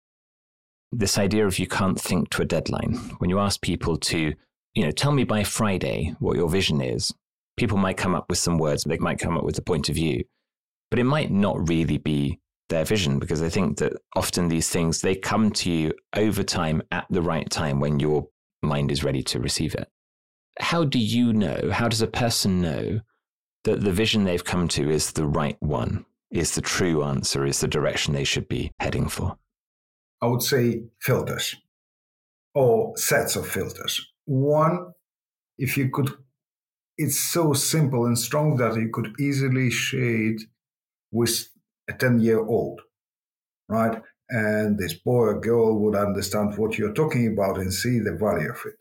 this 0.90 1.18
idea 1.18 1.46
of 1.46 1.58
you 1.58 1.66
can't 1.66 2.00
think 2.00 2.30
to 2.30 2.42
a 2.42 2.46
deadline. 2.46 2.94
When 3.18 3.28
you 3.28 3.38
ask 3.38 3.60
people 3.60 3.98
to, 3.98 4.32
you 4.72 4.84
know, 4.84 4.90
tell 4.92 5.12
me 5.12 5.24
by 5.24 5.44
Friday 5.44 6.14
what 6.20 6.38
your 6.38 6.48
vision 6.48 6.80
is, 6.80 7.12
people 7.58 7.76
might 7.76 7.98
come 7.98 8.14
up 8.14 8.30
with 8.30 8.38
some 8.38 8.56
words, 8.56 8.84
they 8.84 8.96
might 8.96 9.20
come 9.20 9.36
up 9.36 9.44
with 9.44 9.58
a 9.58 9.62
point 9.62 9.90
of 9.90 9.94
view, 9.94 10.24
but 10.90 10.98
it 10.98 11.04
might 11.04 11.30
not 11.30 11.68
really 11.68 11.98
be 11.98 12.40
their 12.68 12.84
vision 12.84 13.18
because 13.18 13.42
I 13.42 13.48
think 13.48 13.78
that 13.78 13.92
often 14.16 14.48
these 14.48 14.68
things 14.68 15.00
they 15.00 15.14
come 15.14 15.50
to 15.52 15.70
you 15.70 15.92
over 16.16 16.42
time 16.42 16.82
at 16.90 17.06
the 17.10 17.22
right 17.22 17.48
time 17.50 17.80
when 17.80 18.00
your 18.00 18.28
mind 18.62 18.90
is 18.90 19.04
ready 19.04 19.22
to 19.24 19.40
receive 19.40 19.74
it. 19.74 19.88
How 20.58 20.84
do 20.84 20.98
you 20.98 21.32
know? 21.32 21.70
How 21.72 21.88
does 21.88 22.02
a 22.02 22.06
person 22.06 22.60
know 22.60 23.00
that 23.64 23.80
the 23.80 23.92
vision 23.92 24.24
they've 24.24 24.44
come 24.44 24.68
to 24.68 24.90
is 24.90 25.12
the 25.12 25.26
right 25.26 25.56
one, 25.60 26.04
is 26.30 26.54
the 26.54 26.60
true 26.60 27.02
answer, 27.02 27.44
is 27.44 27.60
the 27.60 27.68
direction 27.68 28.14
they 28.14 28.24
should 28.24 28.48
be 28.48 28.70
heading 28.78 29.08
for? 29.08 29.36
I 30.22 30.26
would 30.26 30.42
say 30.42 30.84
filters 31.00 31.56
or 32.54 32.96
sets 32.96 33.36
of 33.36 33.48
filters. 33.48 34.00
One, 34.26 34.92
if 35.58 35.76
you 35.76 35.90
could, 35.90 36.10
it's 36.96 37.18
so 37.18 37.52
simple 37.52 38.06
and 38.06 38.18
strong 38.18 38.56
that 38.56 38.76
you 38.76 38.90
could 38.92 39.18
easily 39.18 39.70
shade 39.70 40.40
with 41.10 41.48
a 41.88 41.92
10 41.92 42.20
year 42.20 42.40
old, 42.44 42.80
right? 43.68 44.02
And 44.30 44.78
this 44.78 44.94
boy 44.94 45.26
or 45.26 45.40
girl 45.40 45.78
would 45.80 45.96
understand 45.96 46.56
what 46.56 46.78
you're 46.78 46.94
talking 46.94 47.26
about 47.32 47.58
and 47.58 47.72
see 47.72 47.98
the 47.98 48.12
value 48.12 48.50
of 48.50 48.60
it. 48.66 48.76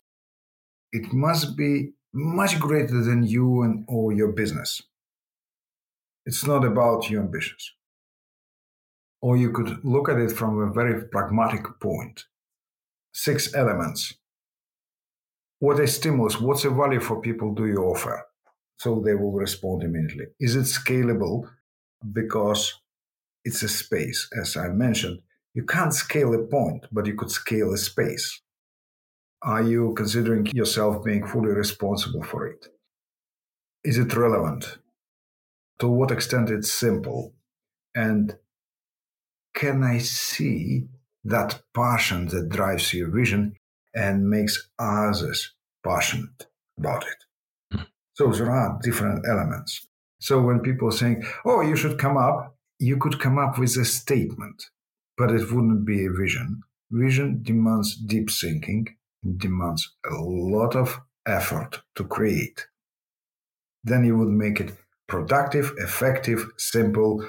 It 0.92 1.12
must 1.12 1.58
be 1.58 1.94
much 2.14 2.60
greater 2.60 3.04
than 3.04 3.24
you 3.24 3.64
and 3.64 3.86
or 3.88 4.14
your 4.14 4.32
business. 4.32 4.82
It's 6.26 6.46
not 6.46 6.64
about 6.64 7.10
your 7.10 7.22
ambitions. 7.22 7.74
Or 9.22 9.36
you 9.36 9.52
could 9.52 9.84
look 9.84 10.10
at 10.10 10.20
it 10.20 10.32
from 10.32 10.60
a 10.60 10.72
very 10.72 11.06
pragmatic 11.08 11.66
point. 11.80 12.26
Six 13.14 13.54
elements. 13.54 14.14
What 15.60 15.80
a 15.80 15.88
stimulus, 15.88 16.42
what's 16.42 16.64
the 16.64 16.70
value 16.70 17.00
for 17.00 17.22
people 17.22 17.54
do 17.54 17.66
you 17.66 17.78
offer? 17.78 18.24
So 18.80 19.00
they 19.00 19.16
will 19.16 19.32
respond 19.32 19.84
immediately. 19.84 20.26
Is 20.40 20.56
it 20.56 20.64
scalable? 20.64 21.50
Because 22.12 22.74
it's 23.46 23.64
a 23.64 23.70
space, 23.70 24.30
as 24.40 24.56
I 24.58 24.70
mentioned. 24.70 25.20
You 25.54 25.64
can't 25.64 25.94
scale 25.94 26.34
a 26.34 26.44
point, 26.48 26.86
but 26.92 27.06
you 27.06 27.16
could 27.16 27.32
scale 27.32 27.74
a 27.74 27.78
space. 27.78 28.42
Are 29.44 29.62
you 29.62 29.94
considering 29.96 30.46
yourself 30.48 31.04
being 31.04 31.28
fully 31.28 31.50
responsible 31.50 32.24
for 32.24 32.48
it? 32.48 32.68
Is 33.84 33.98
it 33.98 34.16
relevant? 34.16 34.78
To 35.80 35.90
what 35.90 36.12
extent 36.12 36.50
it's 36.50 36.72
simple? 36.72 37.34
And 37.94 38.38
can 39.54 39.84
I 39.84 39.98
see 39.98 40.88
that 41.26 41.62
passion 41.76 42.28
that 42.30 42.50
drives 42.50 42.94
your 42.94 43.10
vision 43.10 43.56
and 43.94 44.30
makes 44.30 44.70
others 44.80 45.54
passionate 45.86 46.48
about 46.78 47.04
it? 47.04 47.78
Hmm. 47.78 47.84
So 48.14 48.32
there 48.32 48.50
are 48.50 48.80
different 48.82 49.26
elements. 49.28 49.88
So 50.20 50.42
when 50.42 50.62
people 50.62 50.88
are 50.88 50.92
saying, 50.92 51.26
oh, 51.46 51.62
you 51.62 51.76
should 51.76 52.00
come 52.00 52.18
up, 52.18 52.56
you 52.80 52.98
could 52.98 53.20
come 53.20 53.38
up 53.38 53.58
with 53.58 53.78
a 53.78 53.86
statement, 53.86 54.70
but 55.18 55.32
it 55.32 55.52
wouldn't 55.52 55.86
be 55.86 56.06
a 56.06 56.12
vision. 56.12 56.64
Vision 56.92 57.42
demands 57.42 57.96
deep 57.96 58.30
thinking, 58.30 58.88
demands 59.38 59.94
a 60.06 60.16
lot 60.16 60.76
of 60.76 61.00
effort 61.26 61.82
to 61.96 62.04
create. 62.04 62.68
Then 63.84 64.04
you 64.04 64.18
would 64.18 64.30
make 64.30 64.60
it 64.60 64.74
productive, 65.08 65.74
effective, 65.78 66.52
simple, 66.58 67.28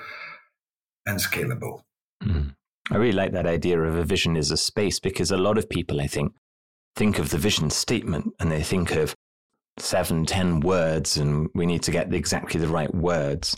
and 1.06 1.18
scalable. 1.18 1.82
Mm. 2.22 2.54
I 2.90 2.96
really 2.96 3.12
like 3.12 3.32
that 3.32 3.46
idea 3.46 3.80
of 3.80 3.96
a 3.96 4.04
vision 4.04 4.36
as 4.36 4.50
a 4.50 4.56
space 4.56 5.00
because 5.00 5.30
a 5.30 5.36
lot 5.36 5.58
of 5.58 5.68
people, 5.68 6.00
I 6.00 6.06
think, 6.06 6.32
think 6.96 7.18
of 7.18 7.30
the 7.30 7.38
vision 7.38 7.70
statement 7.70 8.32
and 8.38 8.50
they 8.50 8.62
think 8.62 8.92
of 8.92 9.14
seven, 9.78 10.26
ten 10.26 10.60
words, 10.60 11.16
and 11.16 11.48
we 11.54 11.66
need 11.66 11.82
to 11.82 11.90
get 11.90 12.12
exactly 12.12 12.60
the 12.60 12.68
right 12.68 12.94
words. 12.94 13.56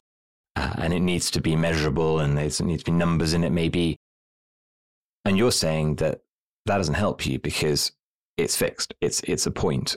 Uh, 0.56 0.72
and 0.78 0.94
it 0.94 1.00
needs 1.00 1.30
to 1.30 1.40
be 1.40 1.54
measurable 1.54 2.20
and 2.20 2.36
there 2.36 2.50
needs 2.66 2.82
to 2.82 2.90
be 2.90 2.96
numbers 2.96 3.34
in 3.34 3.44
it, 3.44 3.50
maybe. 3.50 3.98
And 5.24 5.36
you're 5.36 5.52
saying 5.52 5.96
that 5.96 6.22
that 6.64 6.78
doesn't 6.78 6.94
help 6.94 7.26
you 7.26 7.38
because 7.38 7.92
it's 8.36 8.56
fixed. 8.56 8.94
It's 9.00 9.20
it's 9.20 9.46
a 9.46 9.50
point. 9.50 9.96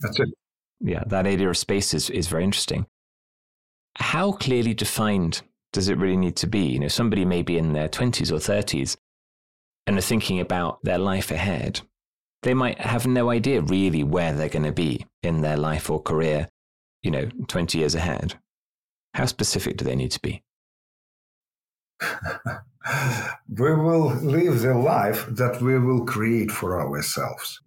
That's 0.00 0.18
it. 0.18 0.28
Yeah, 0.80 1.04
that 1.06 1.26
idea 1.26 1.50
of 1.50 1.56
space 1.56 1.94
is, 1.94 2.10
is 2.10 2.26
very 2.26 2.42
interesting. 2.42 2.86
How 3.96 4.32
clearly 4.32 4.74
defined 4.74 5.42
does 5.72 5.88
it 5.88 5.98
really 5.98 6.16
need 6.16 6.36
to 6.36 6.46
be? 6.46 6.60
You 6.60 6.78
know, 6.78 6.88
somebody 6.88 7.24
may 7.24 7.42
be 7.42 7.58
in 7.58 7.72
their 7.72 7.88
20s 7.88 8.32
or 8.32 8.36
30s 8.36 8.96
and 9.86 9.98
are 9.98 10.02
thinking 10.02 10.40
about 10.40 10.82
their 10.82 10.98
life 10.98 11.30
ahead. 11.30 11.82
They 12.42 12.54
might 12.54 12.78
have 12.78 13.06
no 13.06 13.30
idea 13.30 13.60
really 13.60 14.02
where 14.02 14.32
they're 14.32 14.48
going 14.48 14.64
to 14.64 14.72
be 14.72 15.04
in 15.22 15.42
their 15.42 15.58
life 15.58 15.90
or 15.90 16.00
career, 16.00 16.48
you 17.02 17.10
know, 17.10 17.28
20 17.48 17.78
years 17.78 17.94
ahead. 17.94 18.38
How 19.14 19.26
specific 19.26 19.76
do 19.76 19.84
they 19.84 19.96
need 19.96 20.12
to 20.12 20.20
be? 20.20 20.42
we 23.48 23.74
will 23.74 24.14
live 24.16 24.60
the 24.60 24.74
life 24.74 25.26
that 25.30 25.60
we 25.60 25.78
will 25.78 26.04
create 26.04 26.50
for 26.50 26.80
ourselves. 26.80 27.60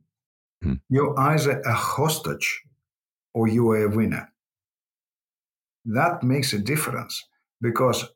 Hmm. 0.62 0.76
You're 0.90 1.18
either 1.20 1.62
a 1.62 1.74
hostage 1.74 2.64
or 3.34 3.48
you 3.48 3.70
are 3.72 3.86
a 3.86 3.90
winner. 3.90 4.32
That 5.86 6.24
makes 6.24 6.54
a 6.54 6.60
difference 6.60 7.24
because 7.62 8.08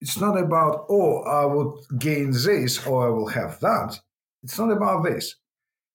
it's 0.00 0.20
not 0.20 0.38
about, 0.38 0.86
oh, 0.90 1.22
I 1.22 1.46
would 1.46 1.78
gain 1.98 2.32
this 2.32 2.86
or 2.86 3.06
I 3.06 3.10
will 3.10 3.28
have 3.28 3.58
that. 3.60 3.98
It's 4.42 4.58
not 4.58 4.70
about 4.70 5.04
this. 5.04 5.34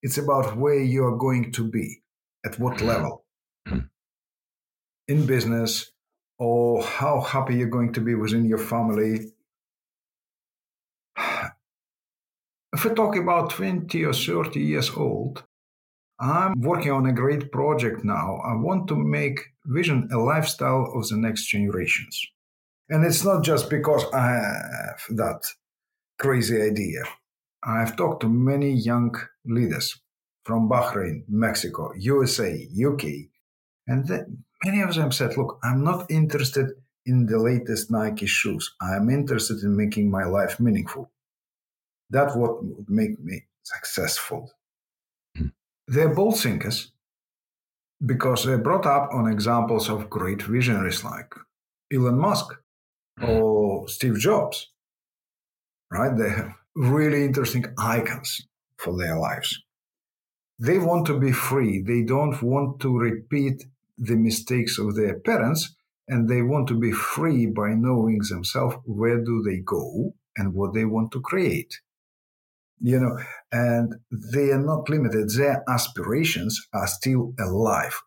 It's 0.01 0.17
about 0.17 0.57
where 0.57 0.81
you 0.81 1.05
are 1.05 1.15
going 1.15 1.51
to 1.51 1.69
be, 1.69 2.01
at 2.43 2.57
what 2.59 2.79
hmm. 2.79 2.88
level. 2.88 3.25
Hmm. 3.67 3.79
In 5.07 5.27
business, 5.27 5.90
or 6.41 6.81
how 6.81 7.21
happy 7.21 7.55
you're 7.55 7.69
going 7.69 7.93
to 7.93 8.01
be 8.01 8.15
within 8.15 8.45
your 8.45 8.57
family, 8.57 9.31
If 12.74 12.86
we 12.86 12.91
talk 12.95 13.17
about 13.17 13.50
20 13.50 14.05
or 14.05 14.13
30 14.13 14.60
years 14.60 14.89
old, 14.95 15.43
I'm 16.19 16.53
working 16.62 16.91
on 16.93 17.05
a 17.05 17.12
great 17.12 17.51
project 17.51 18.05
now. 18.05 18.39
I 18.45 18.55
want 18.55 18.88
to 18.88 18.95
make 18.95 19.39
vision 19.65 20.10
a 20.12 20.17
lifestyle 20.17 20.91
of 20.95 21.07
the 21.10 21.17
next 21.17 21.48
generations. 21.48 22.19
And 22.89 23.05
it's 23.05 23.25
not 23.25 23.43
just 23.43 23.69
because 23.69 24.05
I 24.13 24.29
have 24.29 25.01
that 25.18 25.42
crazy 26.18 26.61
idea. 26.61 27.03
I've 27.61 27.98
talked 27.98 28.22
to 28.22 28.29
many 28.29 28.72
young 28.72 29.15
leaders 29.46 30.00
from 30.46 30.70
Bahrain, 30.70 31.24
Mexico, 31.27 31.92
USA, 31.98 32.68
UK, 32.87 33.03
and 33.85 34.07
many 34.63 34.81
of 34.81 34.93
them 34.93 35.11
said, 35.11 35.37
Look, 35.37 35.59
I'm 35.63 35.83
not 35.83 36.09
interested 36.09 36.71
in 37.05 37.25
the 37.25 37.39
latest 37.39 37.91
Nike 37.91 38.27
shoes. 38.27 38.74
I'm 38.81 39.09
interested 39.09 39.63
in 39.63 39.75
making 39.75 40.09
my 40.11 40.24
life 40.25 40.59
meaningful. 40.59 41.11
That's 42.09 42.35
what 42.35 42.63
would 42.63 42.89
make 42.89 43.19
me 43.19 43.45
successful. 43.63 44.51
Mm. 45.37 45.51
They're 45.87 46.13
bold 46.13 46.39
thinkers 46.39 46.91
because 48.05 48.43
they're 48.43 48.57
brought 48.57 48.85
up 48.85 49.09
on 49.13 49.31
examples 49.31 49.89
of 49.89 50.09
great 50.09 50.41
visionaries 50.41 51.03
like 51.03 51.33
Elon 51.93 52.19
Musk 52.19 52.47
mm. 53.19 53.27
or 53.27 53.87
Steve 53.87 54.17
Jobs. 54.17 54.67
Right? 55.91 56.15
They 56.15 56.29
have 56.29 56.53
really 56.75 57.25
interesting 57.25 57.65
icons 57.77 58.47
for 58.77 58.97
their 58.97 59.17
lives. 59.17 59.61
They 60.59 60.77
want 60.77 61.07
to 61.07 61.19
be 61.19 61.31
free. 61.31 61.81
They 61.81 62.03
don't 62.03 62.41
want 62.41 62.79
to 62.81 62.97
repeat 62.97 63.65
the 64.01 64.16
mistakes 64.16 64.77
of 64.77 64.96
their 64.96 65.20
parents 65.20 65.75
and 66.07 66.27
they 66.27 66.42
want 66.42 66.68
to 66.68 66.77
be 66.77 66.92
free 66.92 67.46
by 67.46 67.70
knowing 67.74 68.20
themselves 68.29 68.75
where 68.85 69.24
do 69.24 69.42
they 69.42 69.59
go 69.59 70.14
and 70.35 70.53
what 70.53 70.74
they 70.74 70.85
want 70.85 71.11
to 71.11 71.22
create 71.22 71.79
you 72.81 73.00
know, 73.00 73.18
and 73.51 73.94
they 74.11 74.50
are 74.50 74.61
not 74.61 74.90
limited. 74.90 75.29
Their 75.29 75.64
aspirations 75.70 76.68
are 76.74 76.87
still 76.87 77.33
alive. 77.40 78.01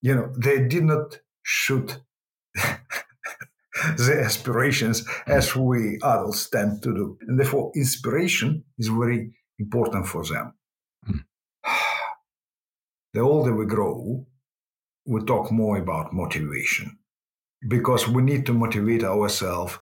You 0.00 0.14
know, 0.14 0.32
they 0.38 0.68
did 0.68 0.84
not 0.84 1.18
shoot 1.42 1.98
their 2.54 4.20
aspirations 4.20 5.04
as 5.26 5.56
we 5.56 5.96
adults 5.96 6.48
tend 6.48 6.82
to 6.84 6.94
do. 6.94 7.18
And 7.22 7.38
therefore, 7.38 7.72
inspiration 7.74 8.64
is 8.78 8.88
very 8.88 9.32
important 9.58 10.06
for 10.06 10.24
them. 10.24 10.54
Mm. 11.08 11.24
The 13.12 13.20
older 13.20 13.54
we 13.54 13.66
grow, 13.66 14.26
we 15.06 15.20
talk 15.24 15.50
more 15.50 15.76
about 15.78 16.12
motivation 16.12 16.98
because 17.68 18.08
we 18.08 18.22
need 18.22 18.46
to 18.46 18.52
motivate 18.52 19.04
ourselves 19.04 19.78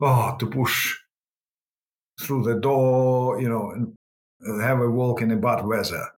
oh, 0.00 0.36
to 0.38 0.46
push 0.46 0.96
through 2.20 2.42
the 2.44 2.54
door, 2.54 3.40
you 3.40 3.48
know, 3.48 3.70
and 4.40 4.62
have 4.62 4.80
a 4.80 4.90
walk 4.90 5.22
in 5.22 5.28
the 5.28 5.36
bad 5.36 5.64
weather. 5.64 6.08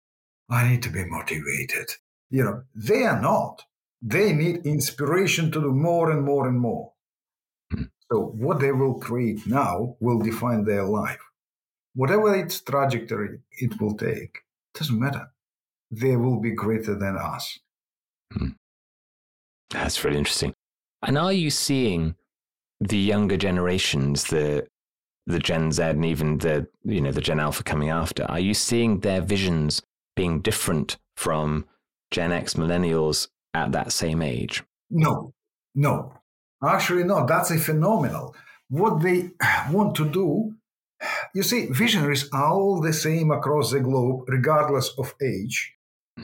I 0.50 0.68
need 0.68 0.82
to 0.84 0.90
be 0.90 1.04
motivated. 1.04 1.90
You 2.30 2.44
know, 2.44 2.62
they 2.74 3.04
are 3.04 3.20
not. 3.20 3.62
They 4.00 4.32
need 4.32 4.64
inspiration 4.64 5.50
to 5.52 5.60
do 5.60 5.72
more 5.72 6.10
and 6.10 6.24
more 6.24 6.46
and 6.46 6.58
more. 6.58 6.92
Hmm. 7.72 7.84
So 8.10 8.32
what 8.36 8.60
they 8.60 8.72
will 8.72 8.94
create 8.94 9.46
now 9.46 9.96
will 10.00 10.20
define 10.20 10.64
their 10.64 10.84
life. 10.84 11.20
Whatever 11.94 12.34
its 12.36 12.60
trajectory 12.60 13.40
it 13.52 13.80
will 13.80 13.96
take, 13.96 14.38
doesn't 14.74 14.98
matter. 14.98 15.32
They 15.90 16.16
will 16.16 16.38
be 16.40 16.52
greater 16.52 16.94
than 16.94 17.16
us. 17.16 17.58
Hmm. 18.32 18.48
That's 19.70 20.04
really 20.04 20.18
interesting. 20.18 20.54
And 21.02 21.18
are 21.18 21.32
you 21.32 21.50
seeing 21.50 22.16
the 22.80 22.98
younger 22.98 23.36
generations, 23.36 24.24
the 24.24 24.66
the 25.26 25.38
Gen 25.38 25.70
Z 25.72 25.82
and 25.82 26.04
even 26.06 26.38
the 26.38 26.66
you 26.84 27.00
know 27.00 27.12
the 27.12 27.20
Gen 27.20 27.40
Alpha 27.40 27.62
coming 27.62 27.90
after, 27.90 28.24
are 28.24 28.40
you 28.40 28.54
seeing 28.54 29.00
their 29.00 29.20
visions 29.20 29.82
being 30.16 30.40
different 30.40 30.96
from 31.16 31.66
Gen 32.10 32.32
X 32.32 32.54
millennials 32.54 33.28
at 33.54 33.72
that 33.72 33.92
same 33.92 34.22
age? 34.22 34.62
No, 34.90 35.34
no, 35.74 36.14
actually 36.64 37.04
no. 37.04 37.26
That's 37.26 37.50
a 37.50 37.58
phenomenal. 37.58 38.34
What 38.70 39.02
they 39.02 39.30
want 39.70 39.94
to 39.96 40.08
do, 40.08 40.54
you 41.34 41.42
see, 41.42 41.66
visionaries 41.66 42.28
are 42.32 42.52
all 42.52 42.80
the 42.80 42.92
same 42.92 43.30
across 43.30 43.70
the 43.70 43.80
globe, 43.80 44.24
regardless 44.28 44.90
of 44.98 45.14
age. 45.22 45.77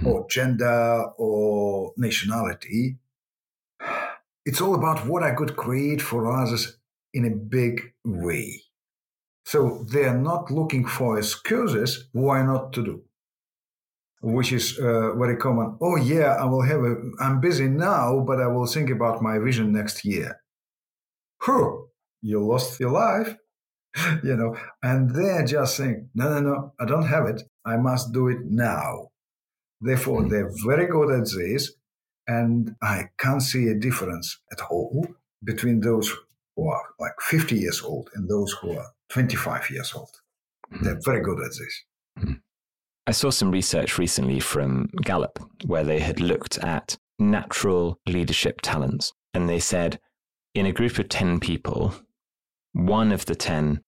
Or 0.05 0.27
gender 0.29 1.05
or 1.19 1.93
nationality. 1.97 2.99
It's 4.45 4.61
all 4.61 4.75
about 4.75 5.07
what 5.07 5.23
I 5.23 5.35
could 5.35 5.57
create 5.57 6.03
for 6.03 6.31
others 6.31 6.77
in 7.13 7.25
a 7.25 7.31
big 7.31 7.93
way. 8.05 8.63
So 9.45 9.85
they 9.93 10.05
are 10.05 10.19
not 10.19 10.51
looking 10.51 10.87
for 10.87 11.19
excuses 11.19 12.09
why 12.13 12.43
not 12.43 12.73
to 12.75 12.83
do, 12.85 13.03
which 14.23 14.53
is 14.53 14.79
uh, 14.79 15.15
very 15.15 15.37
common. 15.37 15.77
Oh 15.81 15.97
yeah, 15.97 16.37
I 16.41 16.45
will 16.45 16.63
have 16.63 16.81
a. 16.81 16.97
I'm 17.21 17.41
busy 17.41 17.69
now, 17.69 18.21
but 18.27 18.41
I 18.41 18.47
will 18.47 18.67
think 18.67 18.91
about 18.91 19.23
my 19.23 19.39
vision 19.39 19.73
next 19.73 20.05
year. 20.05 20.41
Whew, 21.45 21.89
you 22.23 22.41
lost 22.45 22.81
your 22.81 22.91
life, 22.91 23.37
you 24.25 24.37
know. 24.37 24.57
And 24.83 25.15
they're 25.15 25.45
just 25.45 25.77
saying, 25.77 26.09
no, 26.15 26.29
no, 26.31 26.41
no, 26.41 26.73
I 26.81 26.87
don't 26.87 27.07
have 27.07 27.27
it. 27.27 27.43
I 27.67 27.77
must 27.77 28.13
do 28.13 28.29
it 28.29 28.39
now. 28.45 29.11
Therefore, 29.85 30.27
they're 30.27 30.51
very 30.65 30.87
good 30.87 31.11
at 31.11 31.29
this, 31.37 31.73
and 32.27 32.75
I 32.83 33.11
can't 33.19 33.43
see 33.43 33.69
a 33.69 33.75
difference 33.75 34.39
at 34.51 34.63
all 34.71 35.07
between 35.45 35.81
those 35.81 36.11
who 36.57 36.69
are 36.69 36.83
like 36.99 37.13
50 37.21 37.55
years 37.55 37.83
old 37.83 38.09
and 38.15 38.27
those 38.27 38.51
who 38.53 38.79
are 38.79 38.87
25 39.11 39.69
years 39.69 39.93
old. 39.95 40.09
Mm-hmm. 40.73 40.85
They're 40.85 41.01
very 41.05 41.21
good 41.21 41.39
at 41.39 41.51
this. 41.51 41.85
Mm-hmm. 42.19 42.33
I 43.07 43.13
saw 43.13 43.29
some 43.29 43.51
research 43.51 43.99
recently 43.99 44.41
from 44.41 44.89
Gallup 45.03 45.39
where 45.67 45.85
they 45.85 45.99
had 45.99 46.19
looked 46.19 46.57
at 46.59 46.97
natural 47.19 47.99
leadership 48.07 48.63
talents. 48.63 49.13
And 49.35 49.51
they 49.51 49.61
said 49.61 50.01
in 50.55 50.65
a 50.65 50.73
group 50.73 50.99
of 50.99 51.11
10 51.11 51.41
people, 51.41 51.95
one 52.73 53.13
of 53.13 53.27
the 53.27 53.35
10 53.35 53.83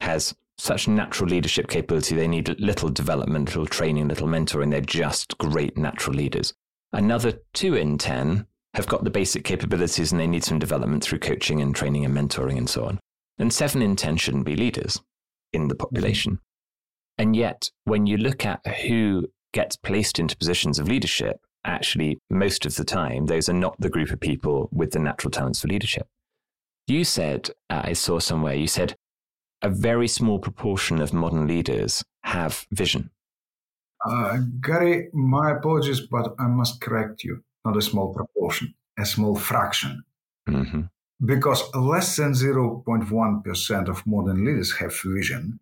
has 0.00 0.34
such 0.58 0.88
natural 0.88 1.28
leadership 1.28 1.68
capability, 1.68 2.14
they 2.14 2.28
need 2.28 2.58
little 2.60 2.88
development, 2.88 3.48
little 3.48 3.66
training, 3.66 4.08
little 4.08 4.26
mentoring. 4.26 4.70
They're 4.70 4.80
just 4.80 5.36
great 5.38 5.76
natural 5.76 6.16
leaders. 6.16 6.54
Another 6.92 7.40
two 7.52 7.74
in 7.74 7.98
10 7.98 8.46
have 8.74 8.86
got 8.86 9.04
the 9.04 9.10
basic 9.10 9.44
capabilities 9.44 10.12
and 10.12 10.20
they 10.20 10.26
need 10.26 10.44
some 10.44 10.58
development 10.58 11.02
through 11.02 11.18
coaching 11.18 11.60
and 11.60 11.74
training 11.74 12.04
and 12.04 12.16
mentoring 12.16 12.56
and 12.56 12.68
so 12.68 12.84
on. 12.84 13.00
And 13.38 13.52
seven 13.52 13.82
in 13.82 13.96
10 13.96 14.16
shouldn't 14.16 14.46
be 14.46 14.56
leaders 14.56 15.02
in 15.52 15.68
the 15.68 15.74
population. 15.74 16.38
And 17.18 17.34
yet, 17.34 17.70
when 17.84 18.06
you 18.06 18.16
look 18.16 18.44
at 18.44 18.66
who 18.66 19.26
gets 19.52 19.76
placed 19.76 20.18
into 20.18 20.36
positions 20.36 20.78
of 20.78 20.88
leadership, 20.88 21.40
actually, 21.64 22.18
most 22.30 22.66
of 22.66 22.76
the 22.76 22.84
time, 22.84 23.26
those 23.26 23.48
are 23.48 23.54
not 23.54 23.78
the 23.78 23.90
group 23.90 24.10
of 24.10 24.20
people 24.20 24.68
with 24.72 24.92
the 24.92 24.98
natural 24.98 25.30
talents 25.30 25.60
for 25.60 25.68
leadership. 25.68 26.06
You 26.86 27.04
said, 27.04 27.50
uh, 27.68 27.82
I 27.84 27.94
saw 27.94 28.18
somewhere, 28.18 28.54
you 28.54 28.68
said 28.68 28.96
a 29.62 29.70
very 29.70 30.08
small 30.08 30.38
proportion 30.38 31.00
of 31.00 31.12
modern 31.12 31.46
leaders 31.46 32.04
have 32.22 32.66
vision. 32.70 33.10
Uh, 34.04 34.38
Gary, 34.60 35.08
my 35.12 35.52
apologies, 35.52 36.00
but 36.00 36.34
I 36.38 36.46
must 36.46 36.80
correct 36.80 37.24
you. 37.24 37.42
Not 37.64 37.76
a 37.76 37.82
small 37.82 38.14
proportion, 38.14 38.74
a 38.98 39.04
small 39.04 39.36
fraction. 39.36 40.04
Mm-hmm. 40.48 40.82
Because 41.24 41.62
less 41.74 42.16
than 42.16 42.32
0.1% 42.32 43.88
of 43.88 44.06
modern 44.06 44.44
leaders 44.44 44.76
have 44.76 44.94
vision, 45.02 45.58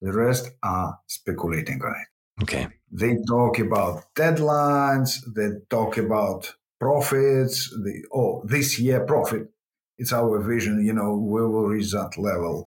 the 0.00 0.12
rest 0.12 0.50
are 0.62 0.98
speculating 1.06 1.82
on 1.82 1.92
it. 1.92 2.42
Okay. 2.42 2.68
They 2.92 3.16
talk 3.26 3.58
about 3.58 4.04
deadlines, 4.14 5.20
they 5.34 5.48
talk 5.68 5.98
about 5.98 6.54
profits, 6.78 7.70
the 7.70 8.04
oh, 8.14 8.42
this 8.44 8.78
year 8.78 9.04
profit, 9.04 9.48
it's 9.98 10.12
our 10.12 10.40
vision, 10.40 10.84
you 10.84 10.92
know, 10.92 11.16
we 11.16 11.40
will 11.40 11.66
reach 11.66 11.92
that 11.92 12.16
level. 12.18 12.68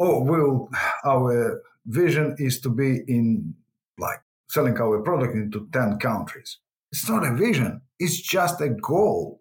Oh, 0.00 0.22
will 0.22 0.68
our 1.04 1.62
vision 1.86 2.34
is 2.38 2.60
to 2.62 2.70
be 2.70 3.02
in 3.06 3.54
like 3.98 4.20
selling 4.48 4.80
our 4.80 5.00
product 5.02 5.34
into 5.34 5.68
10 5.72 5.98
countries. 5.98 6.58
It's 6.90 7.08
not 7.08 7.24
a 7.24 7.34
vision, 7.34 7.82
it's 7.98 8.20
just 8.20 8.60
a 8.60 8.70
goal. 8.70 9.40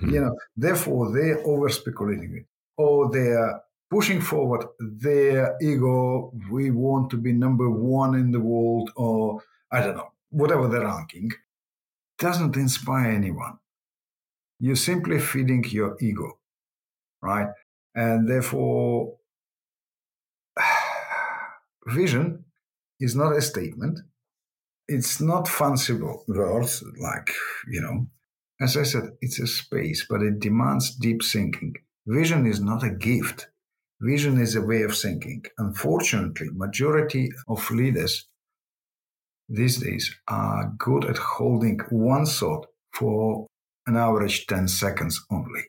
Mm-hmm. 0.00 0.14
You 0.14 0.20
know, 0.20 0.36
therefore 0.56 1.12
they're 1.12 1.44
over 1.46 1.68
speculating 1.68 2.36
it. 2.36 2.46
Or 2.76 3.10
they're 3.10 3.60
pushing 3.90 4.20
forward 4.22 4.64
their 4.78 5.56
ego. 5.60 6.32
We 6.50 6.70
want 6.70 7.10
to 7.10 7.18
be 7.18 7.32
number 7.32 7.68
one 7.68 8.14
in 8.14 8.30
the 8.30 8.40
world, 8.40 8.90
or 8.96 9.42
I 9.70 9.82
don't 9.82 9.96
know, 9.96 10.12
whatever 10.30 10.68
the 10.68 10.80
ranking, 10.80 11.30
doesn't 12.18 12.56
inspire 12.56 13.10
anyone. 13.10 13.58
You're 14.58 14.76
simply 14.76 15.18
feeding 15.18 15.64
your 15.68 15.96
ego, 16.00 16.38
right? 17.20 17.48
And 17.94 18.28
therefore, 18.28 19.16
vision 21.90 22.44
is 22.98 23.14
not 23.16 23.36
a 23.36 23.42
statement. 23.42 24.00
It's 24.88 25.20
not 25.20 25.48
fanciful 25.48 26.24
words 26.26 26.82
like, 27.00 27.30
you 27.68 27.80
know, 27.80 28.06
as 28.60 28.76
I 28.76 28.82
said, 28.82 29.12
it's 29.20 29.38
a 29.38 29.46
space, 29.46 30.06
but 30.08 30.22
it 30.22 30.40
demands 30.40 30.94
deep 30.94 31.22
thinking. 31.24 31.74
Vision 32.06 32.46
is 32.46 32.60
not 32.60 32.82
a 32.82 32.90
gift. 32.90 33.48
Vision 34.00 34.38
is 34.40 34.56
a 34.56 34.62
way 34.62 34.82
of 34.82 34.96
thinking. 34.96 35.44
Unfortunately, 35.58 36.48
majority 36.52 37.30
of 37.48 37.70
leaders 37.70 38.26
these 39.48 39.78
days 39.78 40.14
are 40.28 40.72
good 40.78 41.04
at 41.04 41.18
holding 41.18 41.80
one 41.90 42.24
thought 42.24 42.66
for 42.92 43.46
an 43.86 43.96
average 43.96 44.46
10 44.46 44.68
seconds 44.68 45.24
only. 45.30 45.62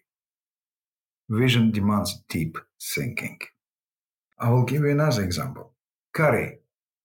Vision 1.30 1.72
demands 1.72 2.24
deep 2.30 2.58
thinking. 2.80 3.40
I 4.40 4.50
will 4.50 4.66
give 4.66 4.82
you 4.82 4.92
another 4.92 5.24
example. 5.24 5.71
Gary, 6.14 6.60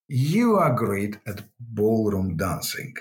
you 0.08 0.56
are 0.56 0.74
great 0.74 1.18
at 1.26 1.42
ballroom 1.60 2.36
dancing. 2.36 2.94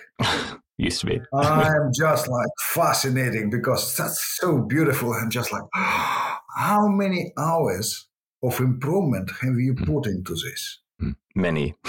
Used 0.78 1.02
to 1.02 1.06
be. 1.08 1.22
I'm 1.34 1.91
just 1.98 2.28
like 2.28 2.50
fascinating 2.74 3.50
because 3.50 3.96
that's 3.96 4.38
so 4.39 4.60
beautiful. 4.60 5.13
I'm 5.13 5.30
just 5.30 5.52
like, 5.52 5.63
how 5.74 6.88
many 6.88 7.32
hours 7.38 8.08
of 8.44 8.60
improvement 8.60 9.32
have 9.41 9.58
you 9.58 9.74
hmm. 9.74 9.86
put 9.86 10.08
into 10.08 10.34
this? 10.34 10.80
Hmm. 11.00 11.12
Many, 11.36 11.76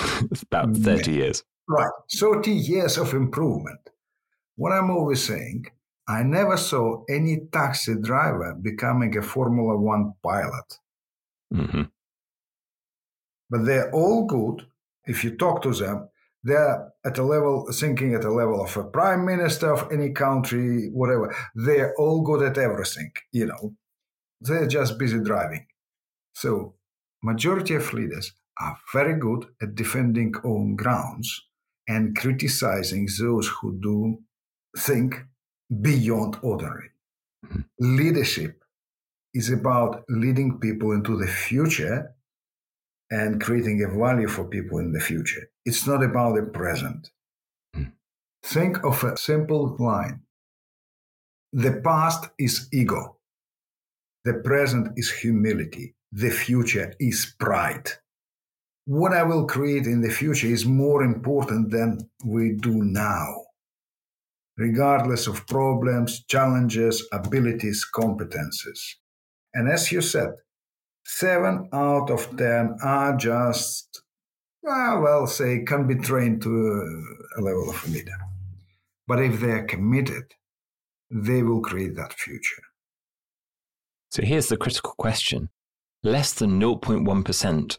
about 0.51 0.77
30 0.77 0.81
Many. 0.81 1.13
years. 1.13 1.45
Right, 1.69 1.91
30 2.15 2.53
years 2.53 2.97
of 2.97 3.13
improvement. 3.13 3.81
What 4.55 4.73
I'm 4.73 4.91
always 4.91 5.23
saying, 5.23 5.67
I 6.09 6.23
never 6.23 6.57
saw 6.57 7.03
any 7.09 7.41
taxi 7.53 7.97
driver 8.01 8.55
becoming 8.55 9.17
a 9.17 9.23
Formula 9.23 9.77
One 9.77 10.15
pilot. 10.23 10.79
Mm-hmm. 11.53 11.83
But 13.51 13.65
they're 13.65 13.91
all 13.93 14.27
good. 14.27 14.67
If 15.07 15.23
you 15.25 15.37
talk 15.37 15.63
to 15.63 15.73
them, 15.73 16.09
they're 16.43 16.93
at 17.05 17.19
a 17.19 17.23
level, 17.23 17.71
thinking 17.73 18.15
at 18.15 18.25
a 18.25 18.33
level 18.33 18.63
of 18.63 18.77
a 18.77 18.85
prime 18.85 19.25
minister 19.25 19.73
of 19.73 19.91
any 19.91 20.11
country, 20.11 20.91
whatever. 20.93 21.35
They're 21.55 21.95
all 21.97 22.23
good 22.23 22.43
at 22.43 22.59
everything, 22.59 23.13
you 23.33 23.47
know. 23.47 23.75
They're 24.41 24.69
just 24.69 24.99
busy 24.99 25.19
driving. 25.21 25.67
So, 26.35 26.75
majority 27.23 27.75
of 27.75 27.93
leaders 27.93 28.33
are 28.61 28.77
very 28.93 29.19
good 29.19 29.47
at 29.61 29.75
defending 29.75 30.35
own 30.45 30.77
grounds 30.77 31.47
and 31.89 32.17
criticizing 32.17 33.09
those 33.19 33.49
who 33.49 33.79
do 33.81 34.19
think 34.79 35.25
beyond 35.81 36.39
ordinary. 36.43 36.91
Mm-hmm. 37.45 37.97
Leadership 37.97 38.63
is 39.35 39.51
about 39.51 40.05
leading 40.09 40.59
people 40.59 40.93
into 40.93 41.17
the 41.17 41.27
future 41.27 42.15
and 43.11 43.41
creating 43.41 43.83
a 43.83 43.89
value 43.89 44.29
for 44.29 44.45
people 44.45 44.79
in 44.79 44.93
the 44.93 45.01
future. 45.01 45.49
It's 45.65 45.87
not 45.87 46.03
about 46.03 46.37
the 46.37 46.43
present. 46.43 47.11
Mm-hmm. 47.75 47.91
Think 48.43 48.85
of 48.85 49.03
a 49.05 49.17
simple 49.17 49.77
line. 49.79 50.23
The 51.53 51.81
past 51.85 52.29
is 52.39 52.69
ego. 52.73 53.17
The 54.25 54.35
present 54.35 54.93
is 54.97 55.11
humility 55.11 55.97
the 56.13 56.31
future 56.31 56.95
is 56.99 57.35
pride. 57.39 57.91
What 58.87 59.13
I 59.13 59.25
will 59.25 59.47
create 59.47 59.87
in 59.87 60.01
the 60.01 60.11
future 60.11 60.47
is 60.47 60.65
more 60.65 61.03
important 61.03 61.71
than 61.71 62.09
we 62.25 62.53
do 62.53 62.83
now, 62.83 63.43
regardless 64.57 65.27
of 65.27 65.47
problems, 65.47 66.25
challenges, 66.25 67.07
abilities, 67.13 67.85
competences. 67.93 68.81
And 69.53 69.69
as 69.69 69.91
you 69.91 70.01
said, 70.01 70.31
seven 71.07 71.69
out 71.73 72.11
of 72.11 72.37
ten 72.37 72.77
are 72.83 73.17
just, 73.17 74.03
ah, 74.67 75.01
well, 75.01 75.27
say, 75.27 75.63
can 75.65 75.87
be 75.87 75.95
trained 75.95 76.43
to 76.43 77.05
a 77.39 77.41
level 77.41 77.71
of 77.71 77.83
a 77.87 77.91
leader. 77.91 78.19
But 79.07 79.23
if 79.23 79.41
they 79.41 79.53
are 79.53 79.65
committed, 79.65 80.35
they 81.11 81.43
will 81.43 81.61
create 81.61 81.95
that 81.97 82.13
future. 82.13 82.63
So 84.11 84.23
here's 84.23 84.49
the 84.49 84.57
critical 84.57 84.95
question 84.99 85.49
less 86.03 86.33
than 86.33 86.61
0.1% 86.61 87.79